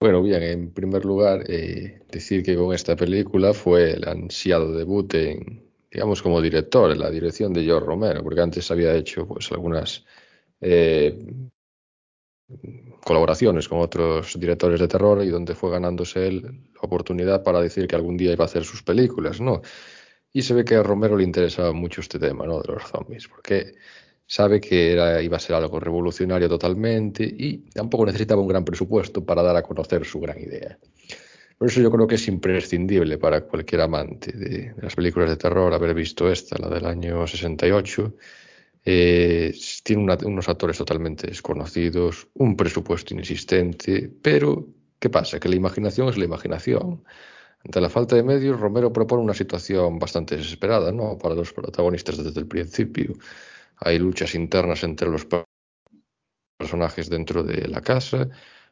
[0.00, 5.10] Bueno, bien, en primer lugar, eh, decir que con esta película fue el ansiado debut
[5.90, 10.04] digamos, como director, en la dirección de George Romero, porque antes había hecho pues algunas
[10.60, 11.18] eh,
[13.04, 16.42] colaboraciones con otros directores de terror y donde fue ganándose él
[16.74, 19.62] la oportunidad para decir que algún día iba a hacer sus películas, ¿no?
[20.32, 22.60] Y se ve que a Romero le interesaba mucho este tema, ¿no?
[22.60, 23.74] De los zombies, porque
[24.26, 29.24] sabe que era, iba a ser algo revolucionario totalmente y tampoco necesitaba un gran presupuesto
[29.24, 30.78] para dar a conocer su gran idea.
[31.58, 35.72] Por eso yo creo que es imprescindible para cualquier amante de, las películas de terror
[35.72, 38.14] haber visto esta, la del año 68,
[38.84, 44.66] eh, tiene unos actores totalmente desconocidos, un presupuesto inexistente, pero
[44.98, 45.40] ¿qué pasa?
[45.40, 47.02] Que la imaginación es la imaginación.
[47.64, 51.18] Ante la falta de medios, Romero propone una situación bastante desesperada ¿no?
[51.18, 53.14] para los protagonistas desde el principio.
[53.76, 55.26] Hay luchas internas entre los
[56.58, 58.28] personajes dentro de la casa,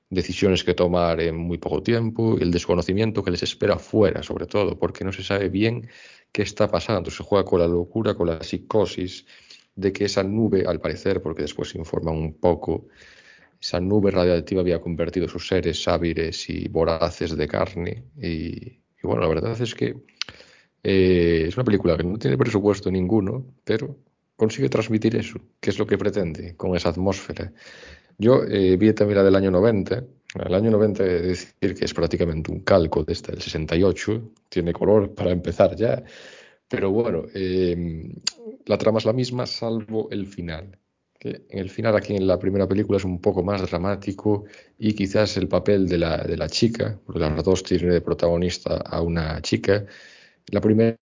[0.08, 4.78] decisiones que tomar en muy poco tiempo, el desconocimiento que les espera fuera, sobre todo,
[4.78, 5.88] porque no se sabe bien
[6.32, 7.10] qué está pasando.
[7.10, 9.26] Se juega con la locura, con la psicosis,
[9.74, 12.86] de que esa nube, al parecer, porque después se informa un poco,
[13.60, 18.04] esa nube radiactiva había convertido sus seres hábiles y voraces de carne.
[18.16, 19.96] Y, bueno, la verdad es que
[20.82, 23.96] eh, es una película que no tiene presupuesto ninguno, pero
[24.36, 27.52] consigue transmitir eso, que es lo que pretende con esa atmósfera.
[28.18, 30.04] Yo eh, vi también la del año 90.
[30.46, 34.32] El año 90 es decir que es prácticamente un calco de esta del 68.
[34.48, 36.02] Tiene color para empezar ya.
[36.68, 38.12] Pero bueno, em,
[38.66, 40.78] la trama es la misma, salvo el final.
[41.18, 44.44] Que en el final, aquí en la primera película, es un poco más dramático
[44.78, 48.76] y quizás el papel de la, de la chica, porque las dos tienen de protagonista
[48.78, 49.86] a una chica.
[50.48, 50.96] La primera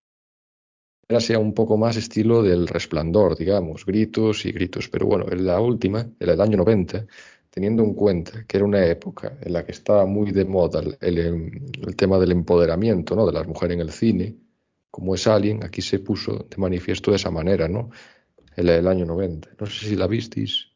[1.19, 4.89] sea un poco más estilo del resplandor, digamos, gritos y gritos.
[4.89, 7.05] Pero bueno, en la última, en el año 90,
[7.49, 10.97] teniendo en cuenta que era una época en la que estaba muy de moda el,
[11.01, 13.25] el, tema del empoderamiento ¿no?
[13.25, 14.35] de las mujeres en el cine,
[14.89, 17.89] como es Alien, aquí se puso de manifiesto de esa manera, ¿no?
[18.55, 19.49] En el año 90.
[19.59, 20.72] No sé si la visteis.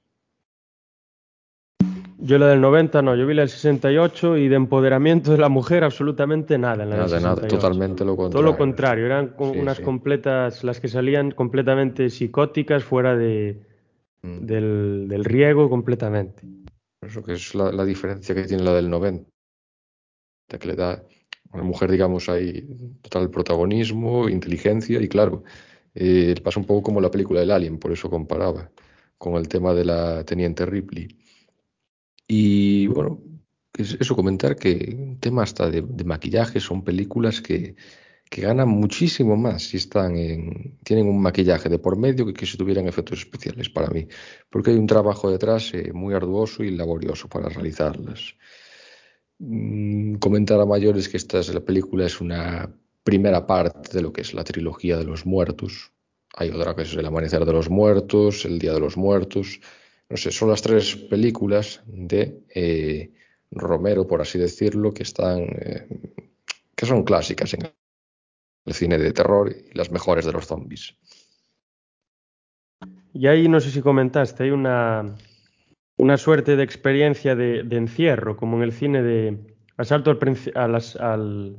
[2.19, 5.49] Yo la del 90 no, yo vi la del 68 y de empoderamiento de la
[5.49, 7.41] mujer absolutamente nada en la nada, del 68.
[7.41, 8.31] Nada, totalmente lo contrario.
[8.31, 9.83] Todo lo contrario, eran sí, unas sí.
[9.83, 13.61] completas, las que salían completamente psicóticas fuera de,
[14.23, 14.45] mm.
[14.45, 16.41] del, del, riego completamente.
[17.01, 19.29] Eso que es la, la, diferencia que tiene la del 90,
[20.59, 21.03] que le da a
[21.53, 22.67] una mujer, digamos, ahí
[23.03, 25.43] total protagonismo, inteligencia y claro,
[25.93, 28.69] eh, pasa un poco como la película del Alien, por eso comparaba
[29.17, 31.07] con el tema de la teniente Ripley.
[32.27, 33.21] Y bueno,
[33.73, 37.75] eso comentar que tema hasta de, de maquillaje son películas que,
[38.29, 42.45] que, ganan muchísimo más si están en, tienen un maquillaje de por medio que, que
[42.45, 44.07] si tuvieran efectos especiales para mí,
[44.49, 48.35] porque hay un trabajo detrás eh, muy arduoso y laborioso para realizarlas.
[49.39, 52.69] Mm, comentar a mayores que esta es, la película es una
[53.03, 55.93] primera parte de lo que es la trilogía de los muertos.
[56.35, 59.59] Hay otra que es El Amanecer de los Muertos, El Día de los Muertos,
[60.09, 63.11] no sé, son las tres películas de eh,
[63.51, 65.87] Romero, por así decirlo, que están, eh,
[66.75, 67.61] que son clásicas en
[68.65, 70.95] el cine de terror y las mejores de los zombies.
[73.13, 75.15] Y ahí no sé si comentaste, hay una,
[75.97, 80.67] una suerte de experiencia de, de, encierro, como en el cine de Asalto al, a
[80.67, 81.57] las, al,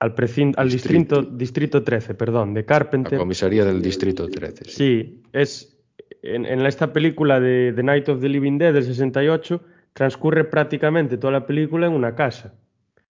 [0.00, 0.62] al, al distrito.
[0.64, 3.12] distrito, distrito 13, perdón, de Carpenter.
[3.12, 4.64] La comisaría del Distrito 13.
[4.64, 5.77] Sí, sí es
[6.22, 9.60] en, en, esta película de The Night of the Living Dead del 68
[9.92, 12.54] transcurre prácticamente toda la película en una casa.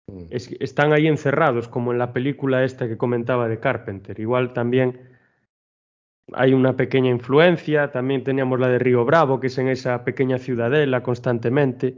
[0.07, 0.25] Mm.
[0.29, 4.19] Es, están ahí encerrados, como en la película esta que comentaba de Carpenter.
[4.19, 4.99] Igual también
[6.33, 10.38] hay una pequeña influencia, también teníamos la de Río Bravo, que es en esa pequeña
[10.38, 11.95] ciudadela constantemente.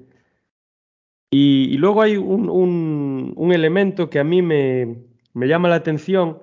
[1.32, 4.98] Y, y luego hay un, un, un, elemento que a mí me,
[5.34, 6.40] me llama la atención,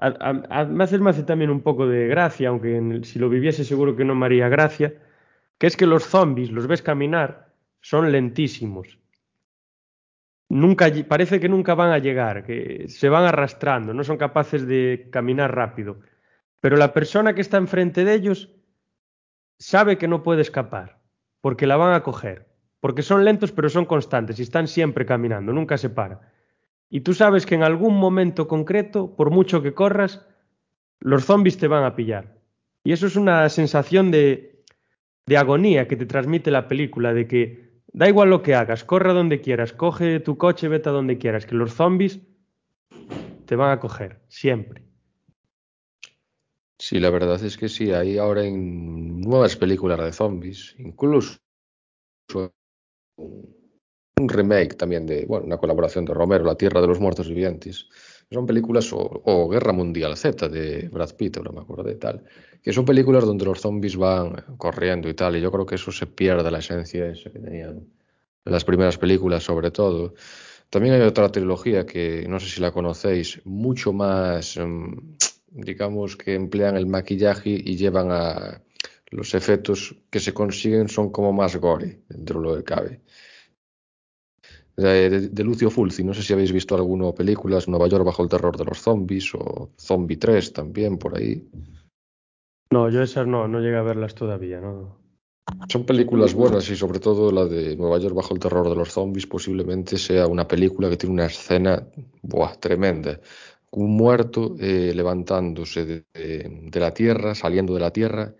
[0.00, 3.96] a, a, a, me hace, también un poco de gracia, aunque si lo viviese seguro
[3.96, 4.94] que no me haría gracia,
[5.58, 8.98] que es que los zombies, los ves caminar, son lentísimos.
[10.48, 15.08] Nunca, parece que nunca van a llegar, que se van arrastrando, no son capaces de
[15.12, 16.00] caminar rápido.
[16.60, 18.50] Pero la persona que está enfrente de ellos
[19.58, 21.00] sabe que no puede escapar,
[21.40, 22.48] porque la van a coger,
[22.80, 26.32] porque son lentos pero son constantes y están siempre caminando, nunca se para.
[26.90, 30.26] Y tú sabes que en algún momento concreto, por mucho que corras,
[30.98, 32.36] los zombies te van a pillar.
[32.82, 34.64] Y eso es una sensación de,
[35.26, 39.10] de agonía que te transmite la película, de que da igual lo que hagas, corre
[39.10, 42.20] a donde quieras, coge tu coche, vete a donde quieras, que los zombies
[43.46, 44.82] te van a coger, siempre.
[46.78, 51.38] Sí, la verdad es que sí, hay ahora en nuevas películas de zombies, incluso
[54.20, 57.88] un remake también de, bueno, una colaboración de Romero, La Tierra de los Muertos Vivientes.
[58.30, 62.22] Son películas, o, Guerra Mundial Z de Brad Pitt, no me acuerdo de tal,
[62.62, 65.90] que son películas donde los zombies van corriendo y tal, y yo creo que eso
[65.90, 67.88] se pierde la esencia esa que tenían
[68.44, 70.14] en las primeras películas, sobre todo.
[70.70, 74.56] También hay otra trilogía que no sé si la conocéis, mucho más,
[75.50, 78.62] digamos, que emplean el maquillaje y llevan a
[79.10, 83.00] los efectos que se consiguen son como más gore dentro de lo que cabe
[84.88, 86.04] de, de, Lucio Fulci.
[86.04, 89.34] No sé si habéis visto alguna películas, Nueva York bajo el terror de los zombies
[89.34, 91.48] o Zombie 3 también por ahí.
[92.72, 95.00] No, yo esas no, no llegué a verlas todavía, ¿no?
[95.68, 98.92] Son películas buenas y sobre todo la de Nueva York bajo el terror de los
[98.92, 101.84] zombies posiblemente sea una película que tiene una escena
[102.22, 103.18] buah, tremenda.
[103.72, 108.34] Un muerto eh, levantándose de, de, de, la tierra, saliendo de la tierra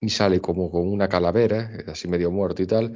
[0.00, 2.94] y sale como con una calavera, así medio muerto y tal,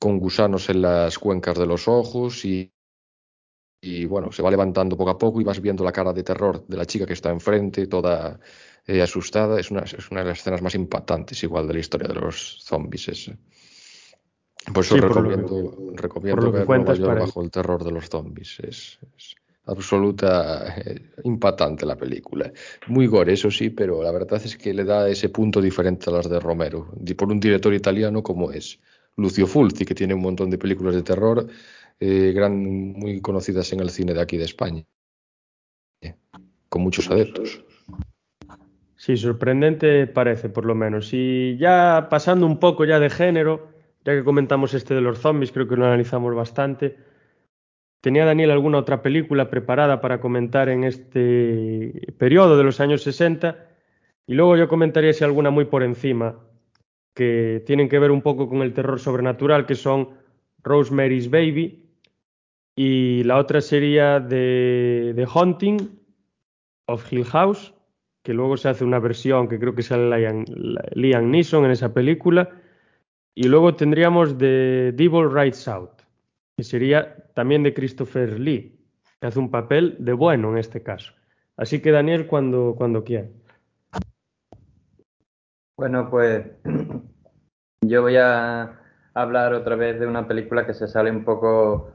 [0.00, 2.72] con gusanos en las cuencas de los ojos y,
[3.82, 6.66] y, bueno, se va levantando poco a poco y vas viendo la cara de terror
[6.66, 8.40] de la chica que está enfrente, toda
[8.86, 9.60] eh, asustada.
[9.60, 12.62] Es una, es una de las escenas más impactantes, igual, de la historia de los
[12.64, 13.08] zombies.
[13.08, 13.36] Ese.
[14.74, 17.26] Por eso Sí, por recomiendo, que- recomiendo por que ver Nueva York parece.
[17.26, 18.58] bajo el terror de los zombies.
[18.60, 19.34] Es, es
[19.64, 22.52] absoluta, eh, impactante la película.
[22.88, 26.12] Muy gore, eso sí, pero la verdad es que le da ese punto diferente a
[26.12, 26.92] las de Romero.
[27.16, 28.78] Por un director italiano como es
[29.16, 31.46] Lucio Fulci, que tiene un montón de películas de terror
[31.98, 34.84] eh, muy conocidas en el cine de aquí de España,
[36.68, 37.62] con muchos adeptos.
[38.96, 41.10] Sí, sorprendente parece, por lo menos.
[41.12, 43.68] Y ya pasando un poco ya de género,
[44.04, 46.96] ya que comentamos este de los zombies, creo que lo analizamos bastante.
[48.02, 53.68] ¿Tenía Daniel alguna otra película preparada para comentar en este periodo de los años 60?
[54.26, 56.38] Y luego yo comentaría si alguna muy por encima,
[57.14, 60.10] que tienen que ver un poco con el terror sobrenatural, que son
[60.62, 61.90] Rosemary's Baby,
[62.76, 66.00] y la otra sería de The Haunting
[66.86, 67.74] of Hill House,
[68.22, 70.44] que luego se hace una versión que creo que sale Liam,
[70.92, 72.50] Liam Neeson en esa película.
[73.34, 76.02] Y luego tendríamos The Devil Rides Out,
[76.56, 78.78] que sería también de Christopher Lee,
[79.20, 81.12] que hace un papel de bueno en este caso.
[81.56, 83.28] Así que Daniel, cuando, cuando quiera.
[85.76, 86.46] Bueno, pues
[87.86, 88.78] yo voy a
[89.14, 91.92] hablar otra vez de una película que se sale un poco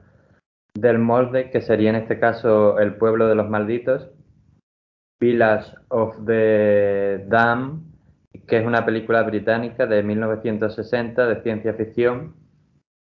[0.74, 4.10] del molde, que sería en este caso El pueblo de los malditos,
[5.20, 7.84] Village of the Damned,
[8.48, 12.36] que es una película británica de 1960 de ciencia ficción,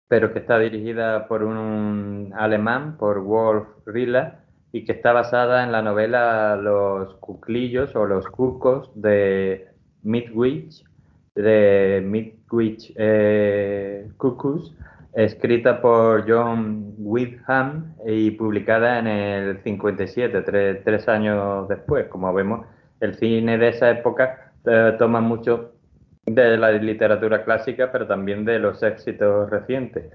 [0.08, 5.72] pero que está dirigida por un alemán, por Wolf Rilla, y que está basada en
[5.72, 9.68] la novela Los cuclillos o los cucos de
[10.04, 10.89] Midwich,
[11.42, 14.08] de Midwich eh,
[15.14, 22.08] escrita por John Wyndham y publicada en el 57, tres, tres años después.
[22.08, 22.66] Como vemos,
[23.00, 25.74] el cine de esa época eh, toma mucho
[26.26, 30.06] de la literatura clásica, pero también de los éxitos recientes.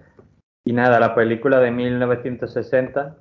[0.65, 3.17] Y nada, la película de 1960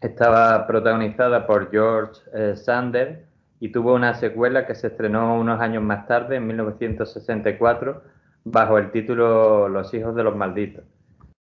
[0.00, 3.29] estaba protagonizada por George eh, Sander
[3.60, 8.02] y tuvo una secuela que se estrenó unos años más tarde, en 1964,
[8.44, 10.84] bajo el título Los hijos de los malditos.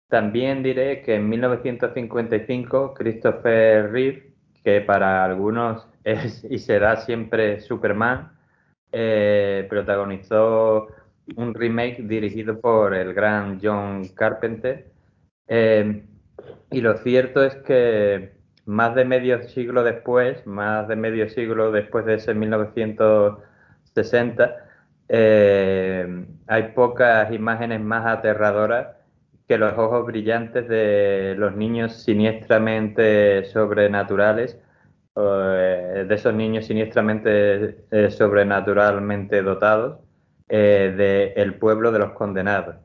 [0.10, 8.32] También diré que en 1955 Christopher Reeve, que para algunos es y será siempre Superman,
[8.92, 10.88] eh, protagonizó
[11.36, 14.92] un remake dirigido por el gran John Carpenter.
[15.48, 16.04] Eh,
[16.72, 18.39] y lo cierto es que
[18.70, 24.56] más de medio siglo después, más de medio siglo después de ese 1960,
[25.10, 28.96] eh, hay pocas imágenes más aterradoras
[29.48, 34.58] que los ojos brillantes de los niños siniestramente sobrenaturales,
[35.16, 40.00] eh, de esos niños siniestramente eh, sobrenaturalmente dotados
[40.48, 42.76] eh, del pueblo de los condenados.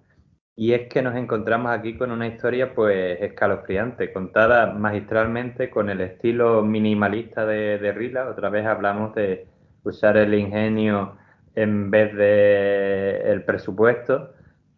[0.57, 6.00] Y es que nos encontramos aquí con una historia pues escalofriante, contada magistralmente con el
[6.00, 8.28] estilo minimalista de, de Rila.
[8.28, 9.46] Otra vez hablamos de
[9.82, 11.16] usar el ingenio
[11.55, 14.30] en vez de el presupuesto.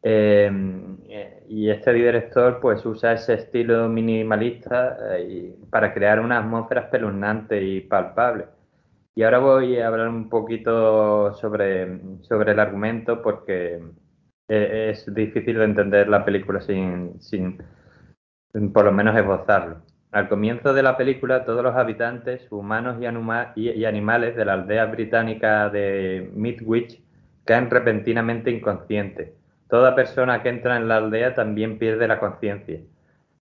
[0.02, 0.50] Eh,
[1.48, 7.80] y este director pues usa ese estilo minimalista eh, para crear una atmósfera espeluznante y
[7.80, 8.46] palpable.
[9.14, 13.80] Y ahora voy a hablar un poquito sobre, sobre el argumento porque
[14.48, 17.58] eh, es difícil de entender la película sin, sin
[18.72, 19.82] por lo menos esbozarlo.
[20.12, 24.44] Al comienzo de la película, todos los habitantes, humanos y, anima y, y animales de
[24.44, 27.02] la aldea británica de Midwich
[27.44, 29.32] caen repentinamente inconscientes.
[29.68, 32.80] Toda persona que entra en la aldea también pierde la conciencia.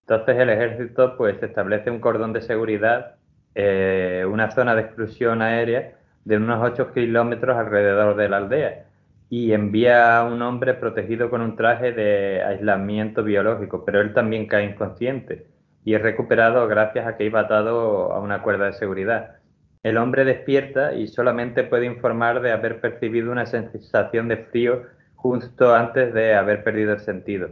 [0.02, 3.16] Entonces el ejército pues establece un cordón de seguridad,
[3.54, 5.94] eh, una zona de exclusión aérea
[6.26, 8.86] de unos 8 kilómetros alrededor de la aldea
[9.30, 14.48] y envía a un hombre protegido con un traje de aislamiento biológico, pero él también
[14.48, 15.48] cae inconsciente
[15.84, 19.38] y es recuperado gracias a que iba atado a una cuerda de seguridad.
[19.84, 24.82] El hombre despierta y solamente puede informar de haber percibido una sensación de frío
[25.16, 27.50] justo antes de haber perdido el sentido.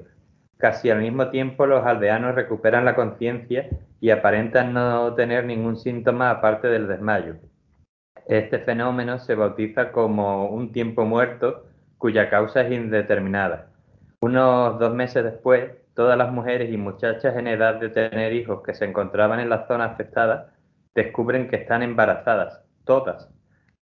[0.58, 3.70] Casi al mismo tiempo los aldeanos recuperan la conciencia
[4.00, 7.36] y aparentan no tener ningún síntoma aparte del desmayo.
[8.28, 11.66] Este fenómeno se bautiza como un tiempo muerto
[11.98, 13.68] cuya causa es indeterminada.
[14.20, 18.74] Unos dos meses después, todas las mujeres y muchachas en edad de tener hijos que
[18.74, 20.54] se encontraban en la zona afectada
[20.96, 23.30] descubren que están embarazadas, todas,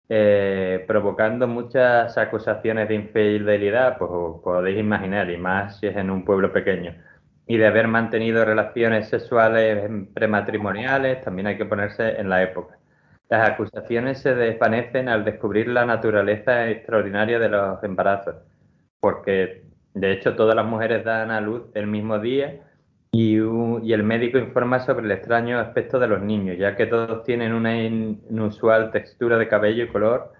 [0.09, 4.11] eh, provocando muchas acusaciones de infidelidad, pues
[4.43, 6.95] podéis imaginar, y más si es en un pueblo pequeño,
[7.47, 12.80] y de haber mantenido relaciones sexuales prematrimoniales, también hay que ponerse en la época.
[13.31, 18.35] Las acusaciones se desvanecen al descubrir la naturaleza extraordinaria de los embarazos,
[18.99, 19.62] porque
[19.95, 22.61] de hecho todas las mujeres dan a luz el mismo día
[23.12, 27.53] y, el médico informa sobre el extraño aspecto de los niños, ya que todos tienen
[27.53, 30.33] una inusual textura de cabello y color,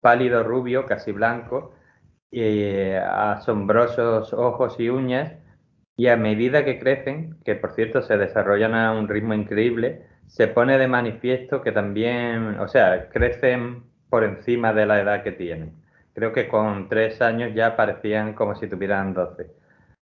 [0.00, 1.74] pálido rubio, casi blanco,
[2.32, 5.32] eh, asombrosos ojos y uñas,
[5.96, 10.48] y a medida que crecen, que por cierto se desarrollan a un ritmo increíble, se
[10.48, 15.72] pone de manifiesto que también, o sea, crecen por encima de la edad que tienen.
[16.14, 19.50] Creo que con tres años ya parecían como si tuvieran doce.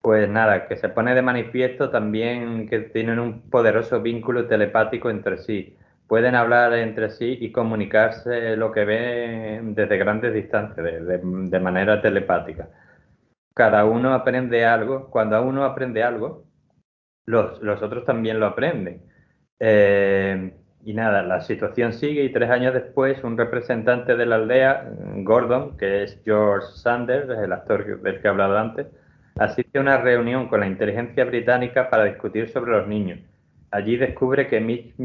[0.01, 5.39] Pues nada, que se pone de manifiesto también que tienen un poderoso vínculo telepático entre
[5.39, 5.75] sí.
[6.07, 12.69] Pueden hablar entre sí y comunicarse lo que ven desde grandes distancias, de, manera telepática.
[13.55, 15.09] Cada uno aprende algo.
[15.09, 16.43] Cuando uno aprende algo,
[17.25, 19.01] los, otros también lo aprenden.
[19.59, 20.53] Eh,
[20.85, 24.87] y nada, la situación sigue y tres años después un representante de la aldea,
[25.23, 28.87] Gordon, que es George Sanders, el actor del que he hablado antes,
[29.35, 33.19] asiste a una reunión con la inteligencia británica para discutir sobre los niños.
[33.71, 34.95] Allí descubre que Mitch,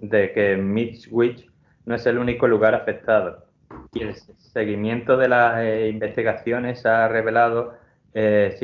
[0.00, 0.56] de que
[1.86, 3.44] no es el único lugar afectado
[3.92, 7.74] y el seguimiento de las eh, investigaciones ha revelado
[8.12, 8.56] eh,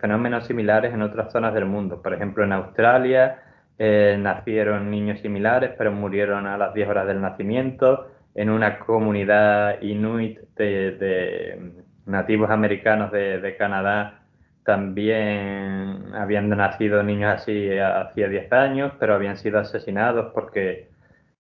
[0.00, 2.02] fenómenos similares en otras zonas del mundo.
[2.02, 3.42] Por ejemplo, en Australia
[3.78, 8.08] eh, nacieron niños similares, pero murieron a las 10 horas del nacimiento.
[8.34, 11.72] En una comunidad inuit de,
[12.06, 14.22] nativos americanos de Canadá
[14.64, 20.88] también habían nacido niños así hacía 10 años, pero habían sido asesinados porque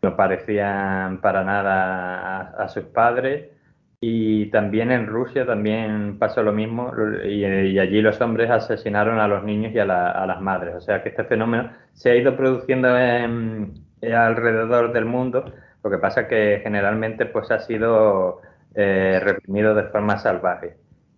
[0.02, 3.50] no parecían para nada a, sus padres.
[4.02, 6.94] Y también en Rusia también pasó lo mismo
[7.26, 7.44] y,
[7.80, 10.76] allí los hombres asesinaron a los niños y a, las madres.
[10.76, 15.54] O sea que este fenómeno se ha ido produciendo alrededor del mundo.
[15.84, 18.42] Lo que pasa que generalmente pues ha sido
[18.74, 20.78] eh, reprimido de forma salvaje.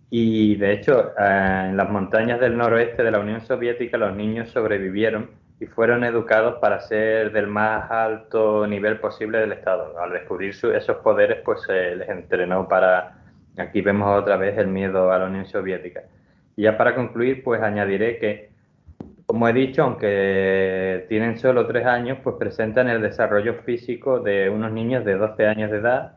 [0.09, 4.49] Y de hecho, eh, en las montañas del noroeste de la Unión Soviética los niños
[4.49, 5.29] sobrevivieron
[5.61, 9.95] y fueron educados para ser del más alto nivel posible del Estado.
[9.99, 13.19] Al descubrir esos poderes, pues se les entrenó para...
[13.57, 16.01] Aquí vemos otra vez el miedo a la Unión Soviética.
[16.55, 18.49] Y ya para concluir, pues añadiré que,
[19.27, 24.71] como he dicho, aunque tienen solo tres años, pues presentan el desarrollo físico de unos
[24.71, 26.13] niños de 12 años de edad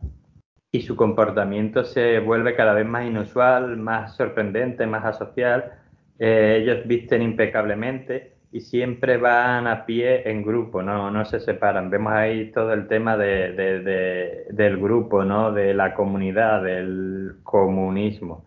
[0.72, 5.72] y su comportamiento se vuelve cada vez más inusual, más sorprendente, más asocial.
[6.18, 11.90] Eh, ellos visten impecablemente y siempre van a pie en grupo, no, no se separan.
[11.90, 15.52] Vemos ahí todo el tema de, del grupo, ¿no?
[15.52, 18.46] de la comunidad, del comunismo.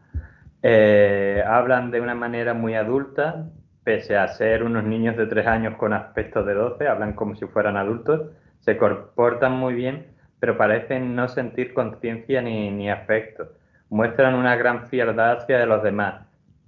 [0.64, 3.50] Eh, hablan de una manera muy adulta,
[3.84, 7.46] pese a ser unos niños de tres años con aspecto de 12, hablan como si
[7.46, 13.50] fueran adultos, se comportan muy bien pero parecen no sentir conciencia ni, afecto.
[13.90, 16.28] Muestran una gran frialdad hacia los demás.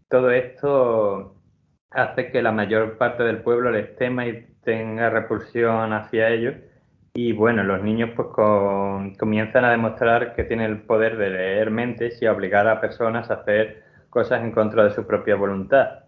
[0.09, 1.35] Todo esto
[1.91, 6.55] hace que la mayor parte del pueblo les tema y tenga repulsión hacia ellos.
[7.13, 8.27] Y bueno, los niños pues
[9.17, 13.35] comienzan a demostrar que tienen el poder de leer mentes y obligar a personas a
[13.35, 16.03] hacer cosas en contra de su propia voluntad.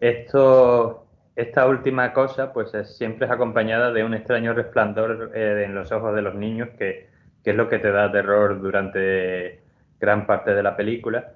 [0.00, 1.06] Esto,
[1.36, 6.14] esta última cosa pues siempre es acompañada de un extraño resplandor eh, en los ojos
[6.14, 7.08] de los niños que,
[7.44, 9.62] es lo que te da terror durante
[9.98, 11.32] gran parte de la película.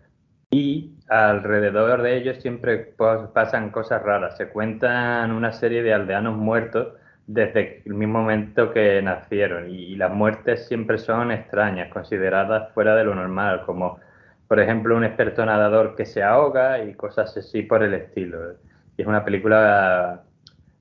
[0.53, 2.95] Y alrededor de ellos siempre
[3.33, 4.37] pasan cosas raras.
[4.37, 6.89] Se cuentan una serie de aldeanos muertos
[7.27, 13.05] desde el mismo momento que nacieron y las muertes siempre son extrañas, consideradas fuera de
[13.05, 13.99] lo normal, como
[14.47, 18.53] por ejemplo un experto nadador que se ahoga y cosas así por el estilo.
[18.99, 20.23] Y es una película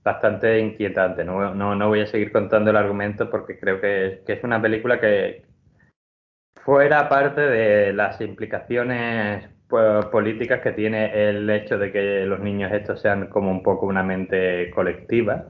[0.04, 1.24] bastante inquietante.
[1.24, 5.46] No, no, voy a seguir contando el argumento porque creo que, es una película que,
[6.64, 9.50] fuera parte de las implicaciones
[10.12, 14.04] políticas que tiene el hecho de que los niños estos sean como un poco una
[14.04, 15.46] mente colectiva,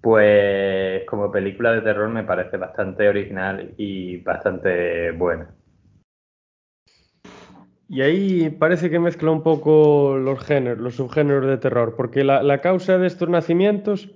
[0.00, 5.50] pues como película de terror me parece bastante original y bastante buena.
[7.88, 12.60] Y ahí parece que mezcla un poco los géneros, los subgéneros de terror, porque la,
[12.60, 14.10] causa de estos nacimientos,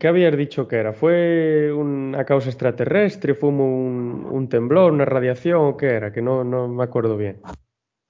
[0.00, 0.92] ¿qué habías dicho que era?
[0.92, 3.34] ¿Fue una causa extraterrestre?
[3.34, 6.12] ¿Fue un, temblor, una radiación o qué era?
[6.12, 7.40] Que no, no me acuerdo bien.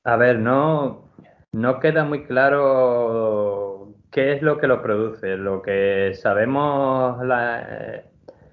[0.05, 1.11] A ver, no,
[1.53, 5.37] no queda muy claro qué es lo que lo produce.
[5.37, 8.03] Lo que sabemos la,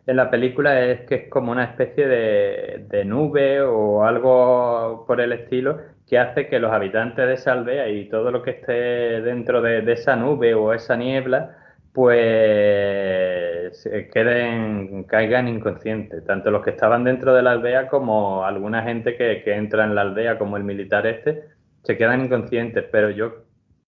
[0.08, 5.34] en la película es que es como una especie de, nube o algo por el
[5.34, 8.74] estilo que hace que los habitantes de esa aldea y todo lo que esté
[9.22, 11.58] dentro de, esa nube o esa niebla,
[11.94, 18.84] pues se queden, caigan inconscientes, tanto los que estaban dentro de la aldea como alguna
[18.84, 21.44] gente que, que entra en la aldea, como el militar este,
[21.84, 22.86] se quedan inconscientes.
[22.92, 23.46] Pero yo,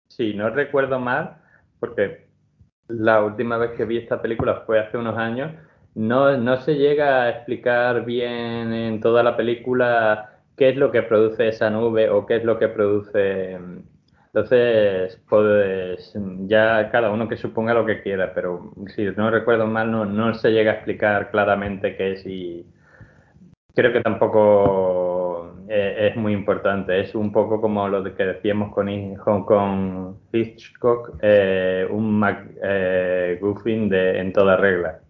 [0.08, 1.38] si no recuerdo mal,
[1.80, 2.28] porque
[2.88, 5.52] la última vez que vi esta película fue hace unos años,
[5.96, 11.04] no, no se llega a explicar bien en toda la película qué es lo que
[11.04, 13.58] produce esa nube o qué es lo que produce
[14.32, 16.14] entonces, pues
[16.46, 20.36] ya cada uno que suponga lo que quiera, pero si no recuerdo mal, no, no
[20.36, 22.64] se llega a explicar claramente qué es y
[23.74, 27.00] creo que tampoco eh, es muy importante.
[27.00, 34.20] Es un poco como lo que decíamos con Hong Kong Hitchcock, eh, un McGuffin eh,
[34.20, 35.02] en toda regla.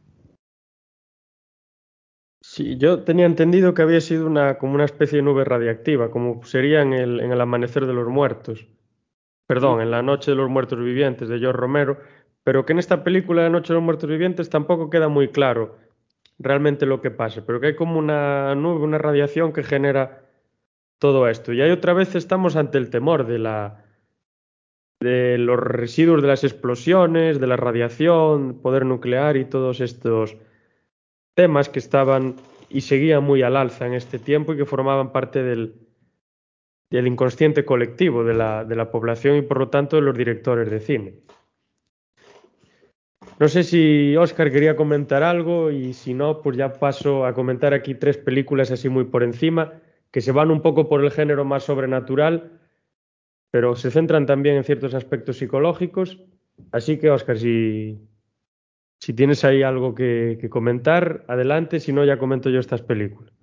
[2.42, 6.42] Sí, yo tenía entendido que había sido una, como una especie de nube radiactiva, como
[6.46, 8.66] sería en el, en el amanecer de los muertos
[9.50, 11.98] perdón, en La Noche de los Muertos Vivientes de George Romero,
[12.44, 15.76] pero que en esta película La Noche de los Muertos Vivientes tampoco queda muy claro
[16.38, 20.22] realmente lo que pasa, pero que hay como una nube, una radiación que genera
[21.00, 21.52] todo esto.
[21.52, 23.86] Y ahí otra vez estamos ante el temor de la
[25.00, 30.38] de los residuos de las explosiones, de la radiación, poder nuclear y todos estos
[31.34, 32.36] temas que estaban
[32.70, 35.89] y seguían muy al alza en este tiempo y que formaban parte del,
[36.90, 40.70] del inconsciente colectivo de la, de la población y por lo tanto de los directores
[40.70, 41.14] de cine.
[43.40, 47.74] No sé si Oscar quería comentar algo y si no, pues ya paso a comentar
[47.74, 49.74] aquí tres películas así muy por encima,
[50.12, 52.60] que se van un poco por el género más sobrenatural,
[53.50, 56.22] pero se centran también en ciertos aspectos psicológicos.
[56.74, 57.98] Así que, Oscar, si,
[59.00, 63.34] si tienes ahí algo que, que comentar, adelante, si no, ya comento yo estas películas.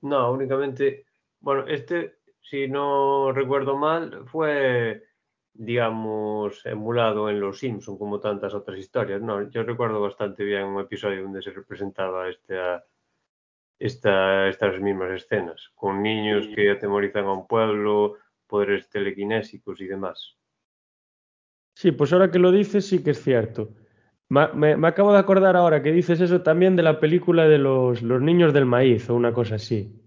[0.00, 1.04] No, únicamente,
[1.40, 2.14] bueno, este
[2.44, 5.02] si no recuerdo mal, fue,
[5.54, 9.22] digamos, emulado en Los Simpson, como tantas otras historias.
[9.22, 12.84] No, yo recuerdo bastante bien un episodio donde se representaba esta,
[13.78, 18.16] esta, estas mismas escenas, con niños que atemorizan a un pueblo,
[18.46, 20.36] poderes telequinésicos y demás.
[21.74, 23.70] Sí, pues ahora que lo dices, sí que es cierto.
[24.28, 28.02] Me, me, acabo de acordar ahora que dices eso también de la película de los,
[28.02, 30.03] los niños del maíz o una cosa así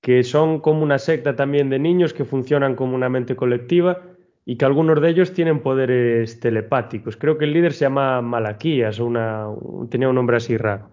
[0.00, 4.02] que son como una secta también de niños que funcionan como una mente colectiva
[4.44, 7.16] y que algunos de ellos tienen poderes telepáticos.
[7.16, 9.46] Creo que el líder se llama Malaquías una,
[9.90, 10.90] tenía un nombre así raro.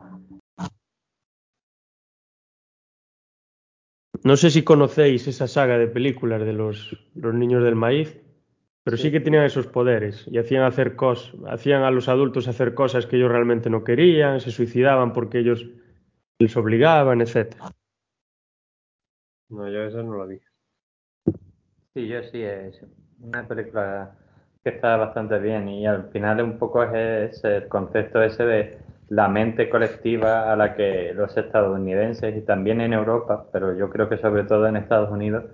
[4.24, 8.20] No sé si conocéis esa saga de películas de los, los niños del maíz,
[8.84, 9.04] pero sí.
[9.04, 13.06] sí que tenían esos poderes y hacían hacer cosas, hacían a los adultos hacer cosas
[13.06, 15.66] que ellos realmente no querían, se suicidaban porque ellos
[16.40, 17.72] les obligaban, etcétera.
[19.50, 20.40] No, yo esa no la vi.
[21.94, 22.82] Sí, yo sí, es
[23.22, 24.12] una película
[24.64, 28.78] que está bastante bien y al final un poco es el concepto ese de
[29.10, 34.10] la mente colectiva a la que los estadounidenses y también en Europa, pero yo creo
[34.10, 35.46] que sobre todo en Estados Unidos,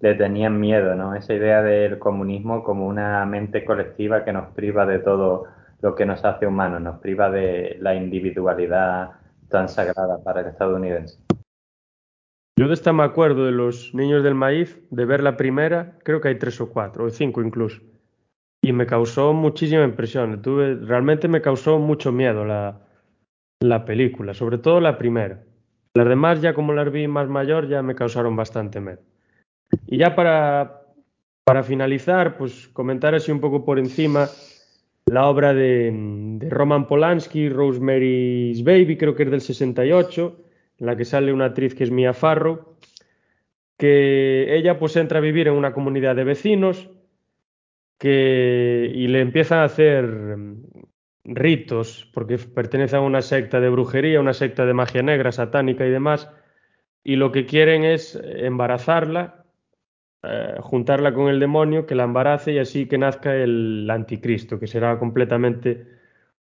[0.00, 1.14] le tenían miedo, ¿no?
[1.14, 5.44] Esa idea del comunismo como una mente colectiva que nos priva de todo
[5.80, 9.12] lo que nos hace humanos, nos priva de la individualidad
[9.48, 11.18] tan sagrada para el estadounidense.
[12.58, 16.20] Yo de esta me acuerdo de los niños del maíz, de ver la primera, creo
[16.20, 17.80] que hay tres o cuatro, o cinco incluso.
[18.62, 20.42] Y me causó muchísima impresión.
[20.42, 22.80] Tuve, realmente me causó mucho miedo la,
[23.60, 25.42] la película, sobre todo la primera.
[25.94, 29.00] Las demás, ya como las vi más mayor, ya me causaron bastante miedo.
[29.86, 30.82] Y ya para,
[31.44, 34.28] para finalizar, pues comentar así un poco por encima
[35.06, 35.90] la obra de,
[36.38, 40.41] de Roman Polanski, Rosemary's Baby, creo que es del 68
[40.82, 42.76] en la que sale una actriz que es Mia Farrow,
[43.78, 46.90] que ella pues entra a vivir en una comunidad de vecinos
[47.98, 50.04] que, y le empiezan a hacer
[51.22, 55.90] ritos, porque pertenece a una secta de brujería, una secta de magia negra, satánica y
[55.90, 56.28] demás,
[57.04, 59.44] y lo que quieren es embarazarla,
[60.24, 64.66] eh, juntarla con el demonio, que la embarace y así que nazca el anticristo, que
[64.66, 65.86] será completamente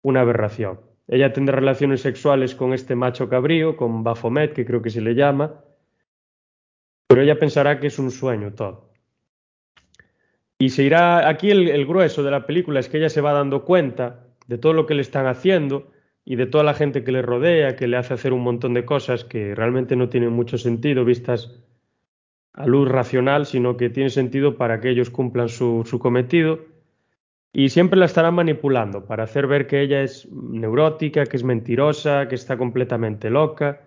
[0.02, 0.91] una aberración.
[1.12, 5.14] Ella tendrá relaciones sexuales con este macho cabrío, con Baphomet, que creo que se le
[5.14, 5.62] llama,
[7.06, 8.94] pero ella pensará que es un sueño todo.
[10.58, 13.66] Y se irá, aquí el, grueso de la película es que ella se va dando
[13.66, 15.92] cuenta de todo lo que le están haciendo
[16.24, 18.86] y de toda la gente que le rodea, que le hace hacer un montón de
[18.86, 21.62] cosas que realmente no tienen mucho sentido vistas
[22.54, 26.71] a luz racional, sino que tiene sentido para que ellos cumplan su cometido
[27.54, 32.28] y siempre la estarán manipulando para hacer ver que ella es neurótica, que es mentirosa,
[32.28, 33.82] que está completamente loca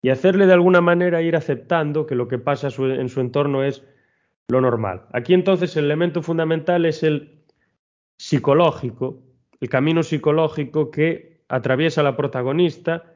[0.00, 3.84] y hacerle de alguna manera ir aceptando que lo que pasa en su entorno es
[4.48, 5.06] lo normal.
[5.12, 7.42] Aquí entonces el elemento fundamental es el
[8.16, 9.22] psicológico,
[9.60, 13.14] el camino psicológico que atraviesa la protagonista,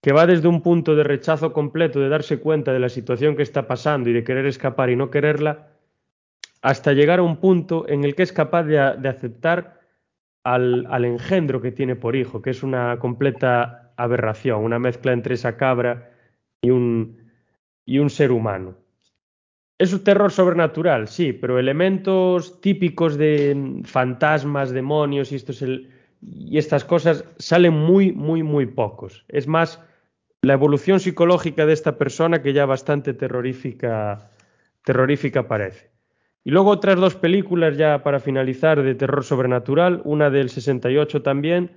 [0.00, 3.42] que va desde un punto de rechazo completo, de darse cuenta de la situación que
[3.42, 5.68] está pasando y de querer escapar y no quererla,
[6.62, 9.80] hasta llegar a un punto en el que es capaz de, aceptar
[10.44, 15.56] al, engendro que tiene por hijo, que es una completa aberración, una mezcla entre esa
[15.56, 16.10] cabra
[16.60, 17.30] y un,
[17.84, 18.76] y un ser humano.
[19.78, 25.36] Es un terror sobrenatural, sí, pero elementos típicos de fantasmas, demonios y,
[26.56, 29.24] estas cosas salen muy, muy, muy pocos.
[29.28, 29.80] Es más
[30.42, 34.28] la evolución psicológica de esta persona que ya bastante terrorífica
[35.46, 35.97] parece.
[36.44, 41.70] Y luego otras dos películas ya para finalizar de terror sobrenatural, una del 68 también,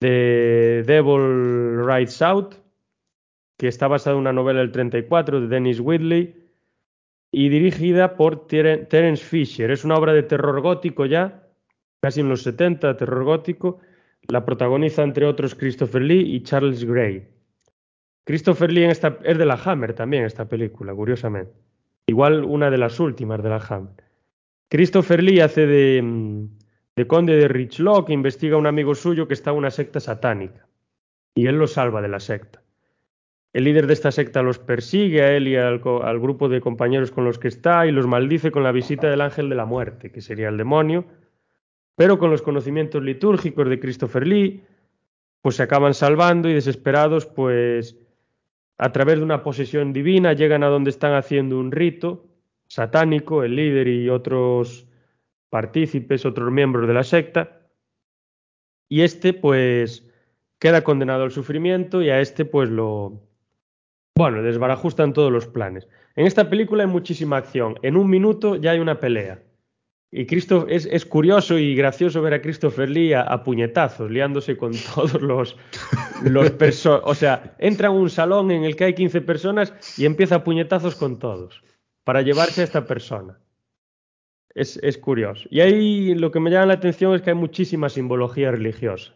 [0.00, 2.54] de Devil Rides Out,
[3.58, 6.48] que está basada en una novela del 34 de Dennis Whitley
[7.32, 9.70] y dirigida por Terence Fisher.
[9.70, 11.48] Es una obra de terror gótico ya,
[12.00, 13.80] casi en los 70, terror gótico.
[14.28, 17.26] La protagoniza entre otros Christopher Lee y Charles Gray.
[18.24, 21.52] Christopher Lee en esta, es de la Hammer también esta película, curiosamente.
[22.08, 23.92] Igual una de las últimas de la Hammer.
[24.70, 26.48] Christopher Lee hace de, mm,
[26.96, 30.00] de conde de Richlaw que investiga a un amigo suyo que está en una secta
[30.00, 30.66] satánica.
[31.34, 32.62] Y él lo salva de la secta.
[33.52, 37.10] El líder de esta secta los persigue a él y al, al, grupo de compañeros
[37.10, 40.10] con los que está y los maldice con la visita del ángel de la muerte,
[40.10, 41.04] que sería el demonio,
[41.94, 44.64] pero con los conocimientos litúrgicos de Christopher Lee,
[45.42, 47.98] pues se acaban salvando y desesperados, pues
[48.78, 52.24] a través de una posesión divina llegan a donde están haciendo un rito
[52.68, 54.86] satánico, el líder y otros
[55.50, 57.60] partícipes, otros miembros de la secta,
[58.88, 60.08] y este pues
[60.58, 63.20] queda condenado al sufrimiento y a este pues lo,
[64.16, 65.88] bueno, desbarajustan todos los planes.
[66.16, 67.78] En esta película hay muchísima acción.
[67.82, 69.42] En un minuto ya hay una pelea.
[70.10, 74.56] Y Cristo, es, es, curioso y gracioso ver a Christopher Lee a, a puñetazos, liándose
[74.56, 75.56] con todos los,
[76.22, 77.02] los personas.
[77.04, 80.44] O sea, entra en un salón en el que hay 15 personas y empieza a
[80.44, 81.62] puñetazos con todos
[82.04, 83.38] para llevarse a esta persona.
[84.54, 85.46] Es, es curioso.
[85.50, 89.14] Y ahí lo que me llama la atención es que hay muchísima simbología religiosa.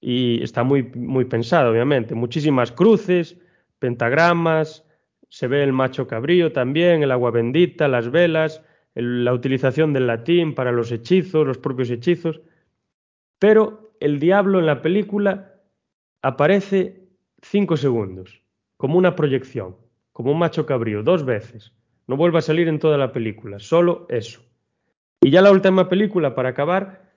[0.00, 2.14] Y está muy, muy pensado, obviamente.
[2.14, 3.36] Muchísimas cruces,
[3.80, 4.84] pentagramas,
[5.28, 8.62] se ve el macho cabrío también, el agua bendita, las velas
[9.00, 12.40] la utilización del latín para los hechizos, los propios hechizos,
[13.38, 15.54] pero el diablo en la película
[16.22, 17.08] aparece
[17.40, 18.42] cinco segundos,
[18.76, 19.76] como una proyección,
[20.12, 21.72] como un macho cabrío, dos veces.
[22.08, 24.40] No vuelve a salir en toda la película, solo eso.
[25.20, 27.12] Y ya la última película, para acabar,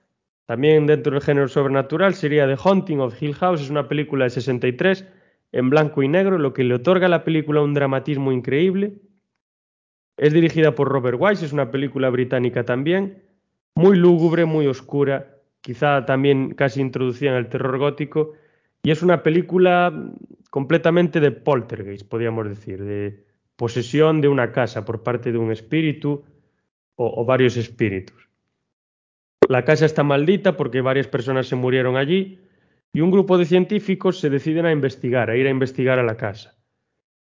[0.46, 4.30] también dentro del género sobrenatural, sería The Haunting of Hill House, es una película de
[4.30, 5.06] 63,
[5.52, 8.94] en blanco y negro, lo que le otorga a la película un dramatismo increíble,
[10.22, 13.24] es dirigida por Robert Wise, es una película británica también,
[13.74, 18.34] muy lúgubre, muy oscura, quizá también casi introducida en el terror gótico,
[18.84, 19.92] y es una película
[20.48, 23.24] completamente de poltergeist, podríamos decir, de
[23.56, 26.22] posesión de una casa por parte de un espíritu
[26.94, 28.28] o, o varios espíritus.
[29.48, 32.38] La casa está maldita porque varias personas se murieron allí
[32.92, 36.16] y un grupo de científicos se deciden a investigar, a ir a investigar a la
[36.16, 36.61] casa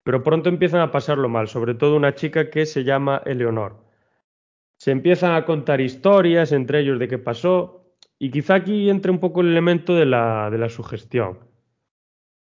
[0.03, 3.85] pero pronto empiezan a pasarlo mal, sobre todo una chica que se llama Eleonor.
[4.79, 7.83] Se empiezan a contar historias entre ellos de qué pasó,
[8.19, 11.41] y quizá aquí entre un poco el elemento de la, de la sugestión.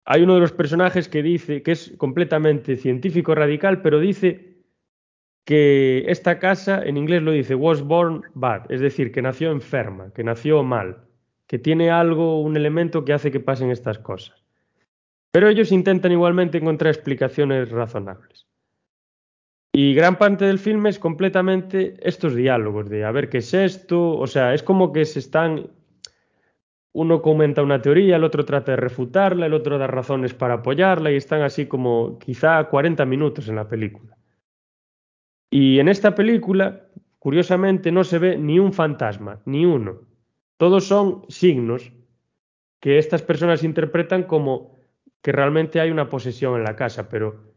[0.07, 4.62] Hay uno de los personajes que dice, que es completamente científico radical, pero dice
[5.45, 10.12] que esta casa, en inglés lo dice, was born bad, es decir, que nació enferma,
[10.15, 11.05] que nació mal,
[11.47, 14.45] que tiene algo, un elemento que hace que pasen estas cosas.
[15.37, 18.47] Pero ellos intentan igualmente encontrar explicaciones razonables.
[19.71, 24.17] Y gran parte del filme es completamente estos diálogos de a ver qué es esto,
[24.17, 25.69] o sea, es como que se están
[26.95, 31.13] uno comenta una teoría, el otro trata de refutarla, el otro da razones para apoyarla
[31.13, 34.17] y están así como quizá 40 minutos en la película.
[35.51, 36.89] Y en esta película,
[37.19, 40.01] curiosamente, no se ve ni un fantasma, ni uno.
[40.57, 41.93] Todos son signos
[42.81, 44.76] que estas personas interpretan como
[45.23, 47.55] que realmente hay una posesión en la casa, pero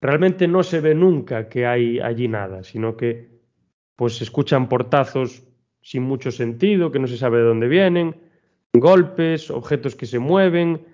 [0.00, 3.28] realmente no se ve nunca que hay allí nada, sino que
[3.96, 5.46] pues se escuchan portazos
[5.82, 8.16] sin mucho sentido, que no se sabe de dónde vienen,
[8.72, 10.86] golpes, objetos que se mueven,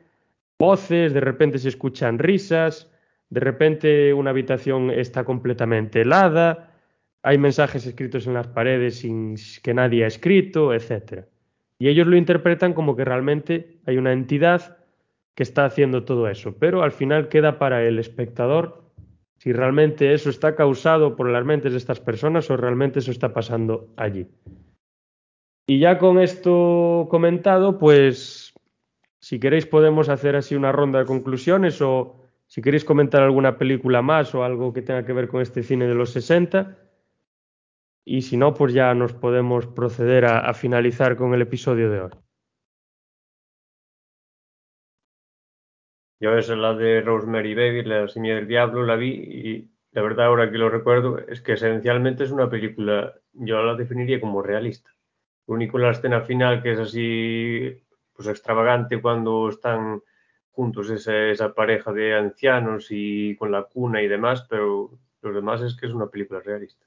[0.58, 2.90] voces, de repente se escuchan risas,
[3.30, 6.72] de repente una habitación está completamente helada,
[7.22, 11.24] hay mensajes escritos en las paredes sin que nadie ha escrito, etc.
[11.78, 14.75] Y ellos lo interpretan como que realmente hay una entidad
[15.36, 18.82] que está haciendo todo eso, pero al final queda para el espectador
[19.36, 23.34] si realmente eso está causado por las mentes de estas personas o realmente eso está
[23.34, 24.26] pasando allí.
[25.68, 28.54] Y ya con esto comentado, pues
[29.20, 34.00] si queréis podemos hacer así una ronda de conclusiones o si queréis comentar alguna película
[34.00, 36.78] más o algo que tenga que ver con este cine de los 60.
[38.06, 42.00] Y si no, pues ya nos podemos proceder a, a finalizar con el episodio de
[42.00, 42.10] hoy.
[46.20, 50.26] Yo esa la de Rosemary Baby, La Semilla del Diablo, la vi y la verdad
[50.26, 54.90] ahora que lo recuerdo es que esencialmente es una película, yo la definiría como realista.
[55.46, 57.82] Lo único la escena final que es así
[58.14, 60.02] pues extravagante cuando están
[60.50, 65.60] juntos esa, esa pareja de ancianos y con la cuna y demás, pero lo demás
[65.60, 66.86] es que es una película realista.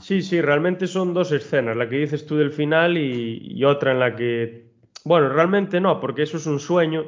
[0.00, 3.98] Sí, sí, realmente son dos escenas, la que dices tú del final y, otra en
[3.98, 4.70] la que,
[5.04, 7.06] bueno, realmente no, porque eso es un sueño.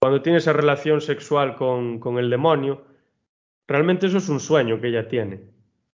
[0.00, 2.84] Cuando tiene esa relación sexual con, con el demonio,
[3.66, 5.40] realmente eso es un sueño que ella tiene.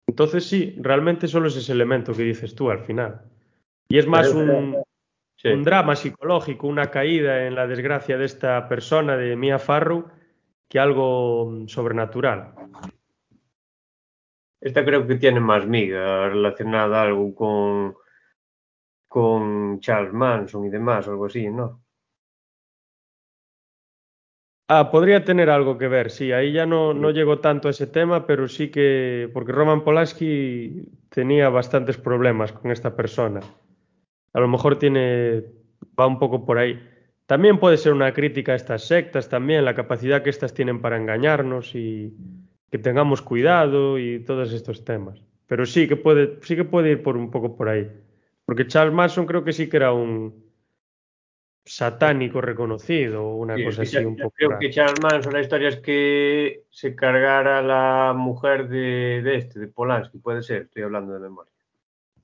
[0.07, 3.23] Entonces sí, realmente solo es ese elemento que dices tú al final.
[3.89, 4.77] Y es más un,
[5.37, 5.49] sí.
[5.49, 10.07] un drama psicológico, una caída en la desgracia de esta persona, de Mia Farrow,
[10.69, 12.55] que algo sobrenatural.
[14.61, 17.97] Esta creo que tiene más miga relacionada algo con,
[19.09, 21.84] con Charles Manson y demás, algo así, ¿no?
[24.67, 27.87] Ah, podría tener algo que ver, sí, ahí ya no, no llego tanto a ese
[27.87, 33.41] tema, pero sí que, porque Roman Polanski tenía bastantes problemas con esta persona.
[34.33, 35.45] A lo mejor tiene,
[35.99, 36.81] va un poco por ahí.
[37.27, 40.97] También puede ser una crítica a estas sectas, también la capacidad que estas tienen para
[40.97, 42.15] engañarnos y
[42.71, 45.21] que tengamos cuidado y todos estos temas.
[45.47, 47.91] Pero sí que puede, sí que puede ir por un poco por ahí.
[48.47, 50.44] Porque Charles Manson creo que sí que era un,
[51.65, 54.61] satánico reconocido o una Sí, cosa así ya- un poco Creo rara.
[54.61, 59.69] que Charles Manson, la historia es que se cargara la mujer de, de este, de
[59.69, 61.53] Polanski, puede ser, estoy hablando de memoria.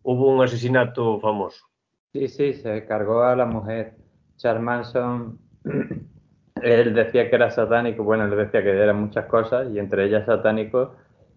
[0.03, 1.67] Hubo un asesinato famoso.
[2.13, 3.95] Sí, sí, se cargó a la mujer.
[4.37, 5.39] Charles Manson,
[6.63, 10.27] él decía que era satánico, bueno, él decía que eran muchas cosas y entre ellas
[10.27, 10.97] satánico.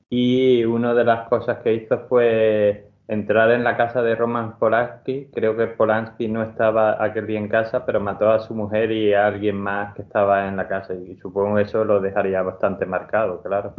[0.09, 5.30] Y una de las cosas que hizo fue entrar en la casa de Roman Polanski.
[5.34, 9.13] Creo que Polanski no estaba aquel día en casa, pero mató a su mujer y
[9.13, 10.93] a alguien más que estaba en la casa.
[10.93, 13.75] Y supongo eso lo dejaría bastante marcado, claro.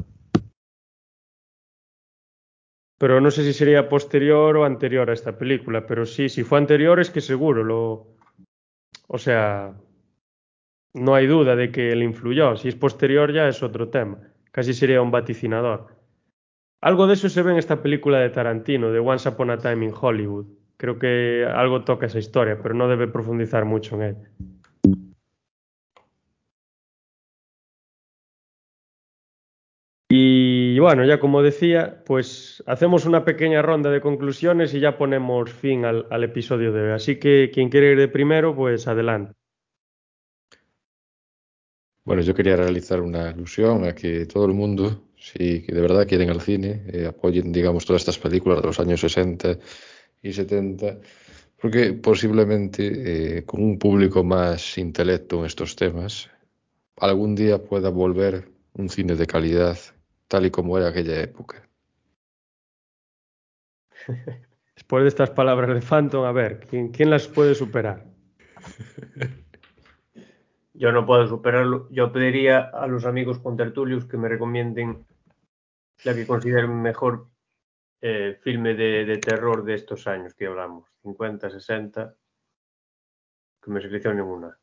[2.98, 6.58] Pero no sé si sería posterior o anterior a esta película, pero sí, si fue
[6.58, 8.06] anterior es que seguro lo...
[9.08, 9.74] O sea,
[10.94, 12.56] no hay duda de que le influyó.
[12.56, 14.18] Si es posterior ya es otro tema.
[14.52, 15.93] Casi sería un vaticinador.
[16.84, 19.86] Algo de eso se ve en esta película de Tarantino, de Once Upon a Time
[19.86, 20.44] in Hollywood.
[20.76, 24.30] Creo que algo toca esa historia, pero no debe profundizar mucho en ella.
[30.10, 35.50] Y bueno, ya como decía, pues hacemos una pequeña ronda de conclusiones y ya ponemos
[35.50, 36.90] fin al, al episodio de hoy.
[36.90, 39.32] Así que quien quiere ir de primero, pues adelante.
[42.04, 46.06] Bueno, yo quería realizar una alusión a que todo el mundo, si que de verdad
[46.06, 49.58] quieren al cine, eh, apoyen, digamos, todas estas películas de los años 60
[50.22, 50.98] y 70,
[51.60, 56.28] porque posiblemente eh, con un público más intelecto en estos temas,
[56.98, 59.78] algún día pueda volver un cine de calidad
[60.28, 61.66] tal y como era aquella época.
[64.76, 68.04] Después de estas palabras de Phantom, a ver, ¿quién, quién las puede superar?
[70.74, 71.88] Yo no puedo superarlo.
[71.90, 75.06] Yo pediría a los amigos contertulios que me recomienden
[76.04, 77.28] la que consideren mejor
[78.00, 82.14] eh, filme de, de terror de estos años que hablamos, 50, 60,
[83.62, 84.58] que me seleccionen una.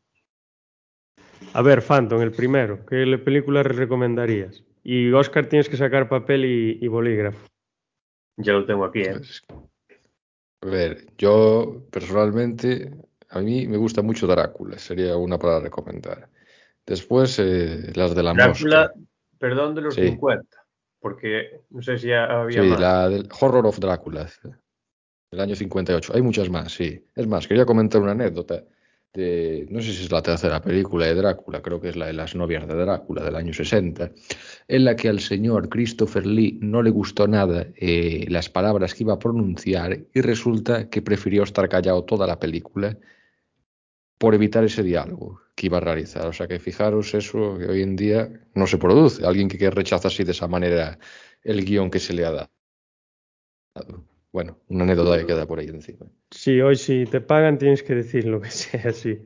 [1.53, 4.63] A ver, Phantom, el primero, ¿qué película recomendarías?
[4.83, 7.47] Y Oscar tienes que sacar papel y, y bolígrafo.
[8.37, 9.13] Ya lo tengo aquí, ¿eh?
[9.17, 9.43] Pues,
[10.63, 12.91] a ver, yo personalmente,
[13.29, 16.29] a mí me gusta mucho Drácula, sería una para recomendar.
[16.85, 18.93] Después, eh, las de la Drácula, mosca.
[19.39, 20.07] perdón, de los Sí.
[20.09, 20.60] 50,
[21.01, 22.79] porque no sé si había Sí, más.
[22.79, 24.29] la del Horror of Drácula,
[25.31, 26.13] del año 58.
[26.15, 27.03] Hay muchas más, sí.
[27.15, 28.63] Es más, quería comentar una anécdota
[29.13, 32.13] de, no sé si es la tercera película de Drácula, creo que es la de
[32.13, 34.11] las novias de Drácula del año 60,
[34.67, 39.03] en la que al señor Christopher Lee no le gustó nada eh, las palabras que
[39.03, 42.97] iba a pronunciar y resulta que prefirió estar callado toda la película
[44.21, 46.27] por evitar ese diálogo que iba a realizar.
[46.27, 49.25] O sea que fijaros eso que hoy en día no se produce.
[49.25, 50.99] Alguien que, rechaza así de esa manera
[51.43, 52.51] el guion que se le ha dado.
[54.31, 56.05] Bueno, una anécdota que queda por ahí encima.
[56.29, 59.19] Sí, hoy si te pagan tienes que decir lo que sea, sí.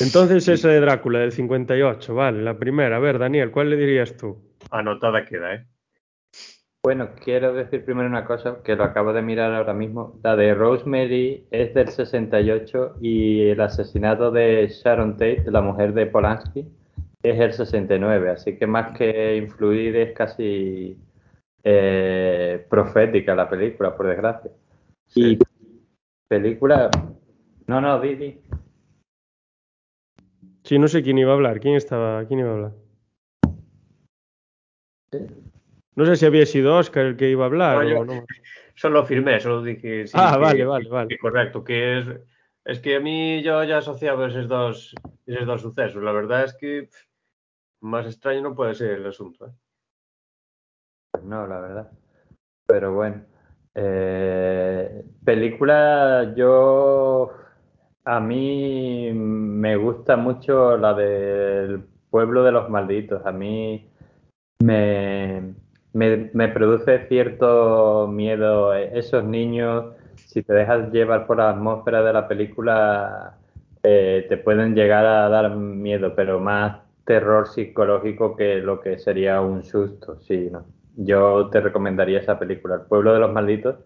[0.00, 2.96] Entonces esa de Drácula del 58, vale, la primera.
[2.96, 4.38] A ver, Daniel, ¿cuál le dirías tú?
[4.70, 5.66] Anotada queda, ¿eh?
[6.88, 10.18] Bueno, quiero decir primero una cosa que lo acabo de mirar ahora mismo.
[10.22, 16.06] La de Rosemary es del 68 y el asesinato de Sharon Tate, la mujer de
[16.06, 16.66] Polanski,
[17.22, 18.30] es el 69.
[18.30, 20.96] Así que más que influir es casi
[21.62, 24.50] eh, profética la película, por desgracia.
[25.14, 25.38] Y
[26.26, 26.88] película...
[27.66, 28.40] No, no, Didi.
[30.64, 31.60] Sí, no sé quién iba a hablar.
[31.60, 32.24] ¿Quién estaba?
[32.24, 32.72] ¿Quién iba a hablar?
[35.98, 38.24] No sé si había sido Oscar el que iba a hablar No, o no.
[38.76, 41.08] Solo firmé, solo dije sí, Ah, que- vale, vale, vale.
[41.08, 42.06] que correcto, que es
[42.64, 44.94] es que a mí yo ya asociaba esos dos
[45.26, 46.00] esos dos sucesos.
[46.00, 47.02] La verdad es que pff,
[47.80, 49.46] más extraño no puede ser el asunto.
[49.48, 49.50] ¿eh?
[51.10, 51.90] Pues no, la verdad.
[52.68, 53.24] Pero bueno.
[53.74, 57.32] Eh, película, yo.
[58.04, 63.26] A mí me gusta mucho la del Pueblo de los Malditos.
[63.26, 63.90] A mí
[64.62, 65.54] me,
[65.92, 69.94] me, me produce cierto miedo esos niños.
[70.16, 73.38] Si te dejas llevar por la atmósfera de la película,
[73.82, 79.40] eh, te pueden llegar a dar miedo, pero más terror psicológico que lo que sería
[79.40, 80.20] un susto.
[80.20, 80.66] Sí, ¿no?
[80.96, 83.76] Yo te recomendaría esa película, El pueblo de los malditos.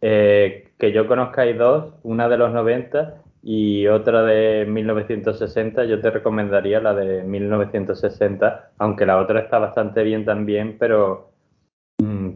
[0.00, 5.84] Eh, que yo conozca hay dos, una de los 90 y otra de 1960.
[5.84, 11.31] Yo te recomendaría la de 1960, aunque la otra está bastante bien también, pero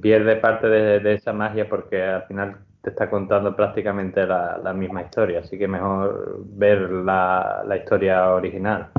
[0.00, 4.72] pierde parte de, de esa magia porque al final te está contando prácticamente la, la
[4.72, 5.40] misma historia.
[5.40, 8.90] Así que mejor ver la, la historia original.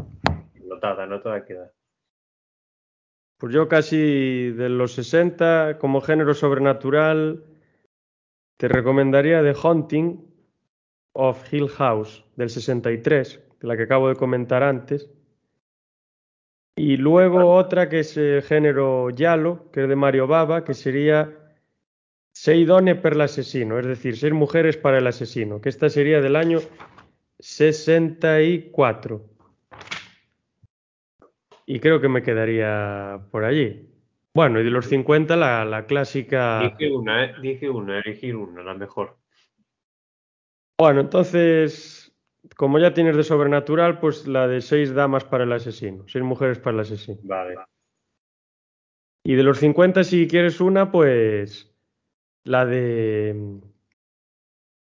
[0.65, 1.71] Notada, notada queda.
[3.37, 7.45] Pues yo casi de los 60, como género sobrenatural,
[8.57, 10.25] te recomendaría The Haunting
[11.13, 15.09] of Hill House del 63, la que acabo de comentar antes.
[16.77, 21.33] Y luego otra que es el género Yalo, que es de Mario Bava, que sería
[22.37, 26.35] Sei donne per l'asesino, es decir, seis mujeres para el asesino, que esta sería del
[26.35, 26.59] año
[27.39, 29.25] 64.
[31.65, 33.89] Y creo que me quedaría por allí.
[34.35, 36.59] Bueno, y de los 50 la, la clásica...
[36.59, 37.33] Dije una, ¿eh?
[37.41, 39.17] Dije una, elegir una, la mejor.
[40.77, 42.06] Bueno, entonces,
[42.55, 46.59] como ya tienes de sobrenatural, pues la de seis damas para el asesino, seis mujeres
[46.59, 47.17] para el asesino.
[47.23, 47.55] Vale.
[49.23, 51.75] Y de los 50, si quieres una, pues
[52.43, 53.59] la de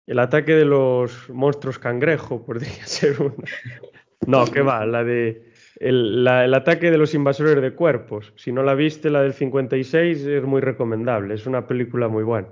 [0.05, 3.35] el ataque de los monstruos cangrejo, podría ser una.
[4.27, 8.33] No, que va, la de el, la- el ataque de los invasores de cuerpos.
[8.35, 12.49] Si no la viste, la del 56 es muy recomendable, es una película muy buena.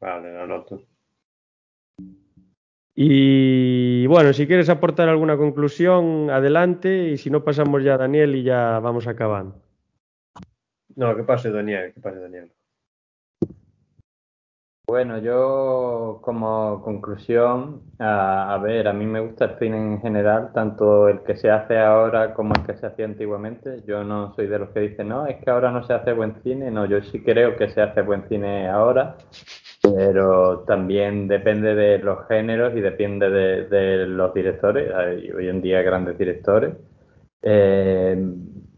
[0.00, 0.82] Vale, la noto.
[2.96, 8.36] Y bueno, si quieres aportar alguna conclusión, adelante, y si no pasamos ya a Daniel
[8.36, 9.56] y ya vamos acabando.
[10.94, 12.52] No, que pase Daniel, que pase Daniel.
[14.86, 20.52] Bueno, yo como conclusión, a, a ver, a mí me gusta el cine en general,
[20.52, 23.82] tanto el que se hace ahora como el que se hacía antiguamente.
[23.86, 26.40] Yo no soy de los que dicen, no, es que ahora no se hace buen
[26.42, 26.70] cine.
[26.70, 29.16] No, yo sí creo que se hace buen cine ahora,
[29.84, 34.92] pero también depende de los géneros y depende de, los directores.
[34.94, 36.74] Hay hoy en día grandes directores.
[37.42, 38.16] Eh,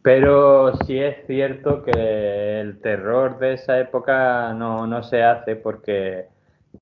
[0.03, 6.29] pero sí es cierto que el terror de esa época no, no se hace porque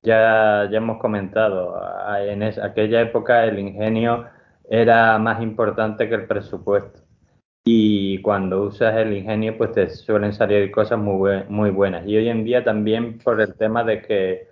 [0.02, 1.80] ya, ya hemos comentado,
[2.20, 4.26] en es- aquella época el ingenio
[4.70, 7.03] era más importante que el presupuesto.
[7.66, 12.07] Y cuando usas el ingenio, pues te suelen salir cosas muy, bue- muy buenas.
[12.07, 14.49] Y hoy en día también por el tema de que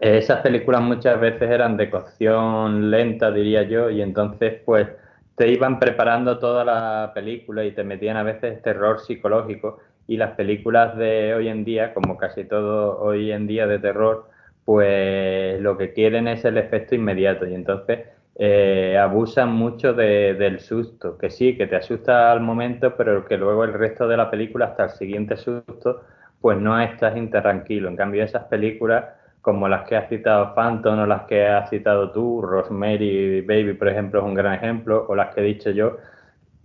[0.00, 4.88] esas películas muchas veces eran de cocción lenta, diría yo, y entonces pues
[5.36, 9.78] te iban preparando toda la película y te metían a veces terror psicológico.
[10.06, 14.28] Y las películas de hoy en día, como casi todo hoy en día de terror,
[14.64, 17.46] pues lo que quieren es el efecto inmediato.
[17.46, 18.00] Y entonces
[18.36, 23.36] eh, abusan mucho de- del susto, que sí, que te asusta al momento, pero que
[23.36, 26.02] luego el resto de la película, hasta el siguiente susto,
[26.40, 27.88] pues no estás intranquilo.
[27.88, 29.04] En cambio, esas películas
[29.40, 33.88] como las que has citado Phantom o las que has citado tú, Rosemary Baby, por
[33.88, 35.96] ejemplo, es un gran ejemplo, o las que he dicho yo,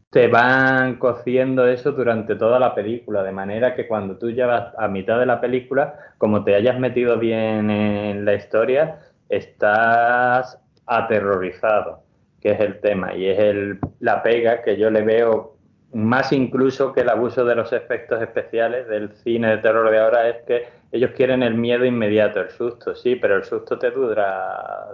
[0.10, 4.88] te van cociendo eso durante toda la película, de manera que cuando tú llevas a
[4.88, 9.00] mitad de la película, como te hayas metido bien en la historia,
[9.30, 12.04] estás aterrorizado,
[12.42, 15.58] que es el tema, y es el, la pega que yo le veo
[15.94, 20.30] más incluso que el abuso de los efectos especiales del cine de terror de ahora,
[20.30, 24.88] es que ellos quieren el miedo inmediato, el susto, sí, pero el susto te dura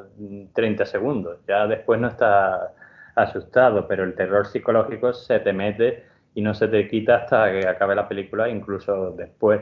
[0.54, 2.72] 30 segundos, ya después no estás
[3.16, 6.04] asustado, pero el terror psicológico se te mete
[6.36, 9.62] y no se te quita hasta que acabe la película, incluso después.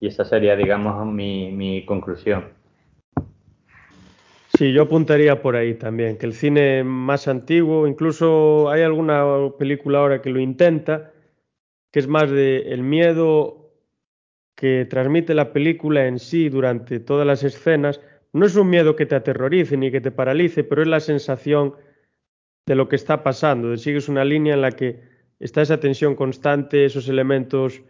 [0.00, 2.57] Y esa sería, digamos, mi, mi conclusión.
[4.58, 9.22] Sí, yo apuntaría por ahí también, que el cine más antiguo, incluso hay alguna
[9.56, 11.12] película ahora que lo intenta,
[11.92, 13.70] que es más de el miedo
[14.56, 18.00] que transmite la película en sí durante todas las escenas.
[18.32, 21.74] No es un miedo que te aterrorice ni que te paralice, pero es la sensación
[22.66, 24.98] de lo que está pasando, de sigues una línea en la que
[25.38, 27.80] está esa tensión constante, esos elementos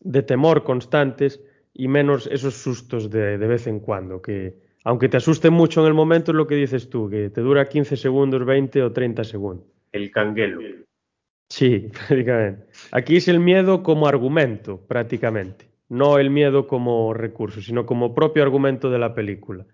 [0.00, 1.40] de temor constantes
[1.72, 5.88] y menos esos sustos de, de vez en cuando, que aunque te asuste mucho en
[5.88, 9.24] el momento es lo que dices tú, que te dura 15 segundos, 20 o 30
[9.24, 9.66] segundos.
[9.92, 10.60] El canguelo.
[11.48, 12.66] Sí, prácticamente.
[12.92, 15.68] Aquí es el miedo como argumento, prácticamente.
[15.88, 19.66] No el miedo como recurso, sino como propio argumento de la película.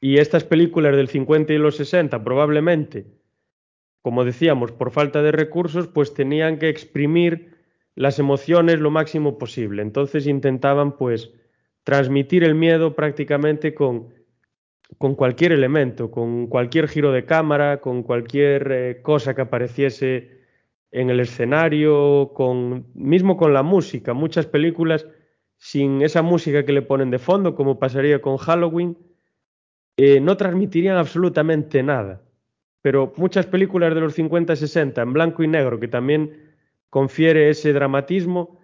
[0.00, 3.06] Y estas películas del 50 y los 60 probablemente
[4.02, 7.56] como decíamos, por falta de recursos, pues tenían que exprimir
[7.94, 9.80] las emociones lo máximo posible.
[9.82, 11.32] Entonces intentaban pues
[11.84, 14.14] transmitir el miedo prácticamente con,
[14.98, 20.42] con cualquier elemento, con cualquier giro de cámara, con cualquier eh, cosa que apareciese
[20.90, 24.12] en el escenario, con, mismo con la música.
[24.12, 25.06] Muchas películas
[25.56, 28.98] sin esa música que le ponen de fondo, como pasaría con Halloween,
[29.96, 32.22] eh, no transmitirían absolutamente nada
[32.82, 36.52] pero muchas películas de los 50 y 60 en blanco y negro que también
[36.90, 38.58] confiere ese dramatismo,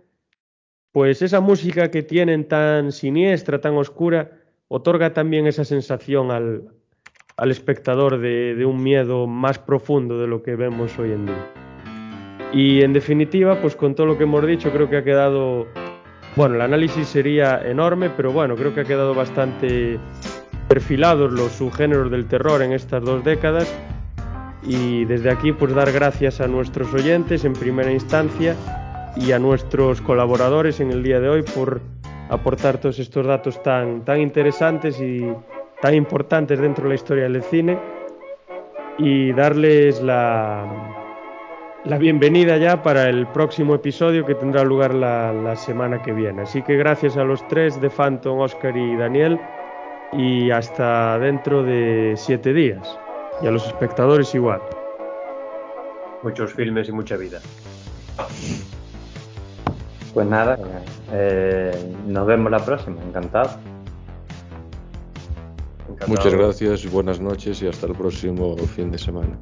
[0.93, 4.31] pues esa música que tienen tan siniestra, tan oscura,
[4.69, 6.71] otorga también esa sensación al,
[7.51, 11.47] espectador de, de, un miedo más profundo de lo que vemos hoy en día.
[12.53, 15.67] Y en definitiva, pues con todo lo que hemos dicho, creo que ha quedado,
[16.35, 19.99] bueno, el análisis sería enorme, pero bueno, creo que ha quedado bastante
[20.69, 23.73] perfilados los subgéneros del terror en estas dos décadas
[24.63, 28.55] y desde aquí pues dar gracias a nuestros oyentes en primera instancia
[29.21, 31.81] y a nuestros colaboradores en el día de hoy por
[32.29, 35.27] aportar todos estos datos tan, tan interesantes y
[35.81, 37.79] tan importantes dentro de la historia del cine
[38.99, 40.67] y darles la,
[41.85, 46.43] la bienvenida ya para el próximo episodio que tendrá lugar la, la semana que viene.
[46.43, 49.39] Así que gracias a los tres de Phantom, Oscar y Daniel
[50.13, 52.99] y hasta dentro de siete días
[53.43, 54.61] y a los espectadores igual.
[56.23, 57.41] Muchos filmes y mucha vida.
[60.19, 60.59] Pues nada,
[61.13, 63.51] eh, nos vemos la próxima, encantado.
[65.89, 66.09] encantado.
[66.09, 69.39] Muchas gracias, buenas noches y hasta el próximo fin de semana.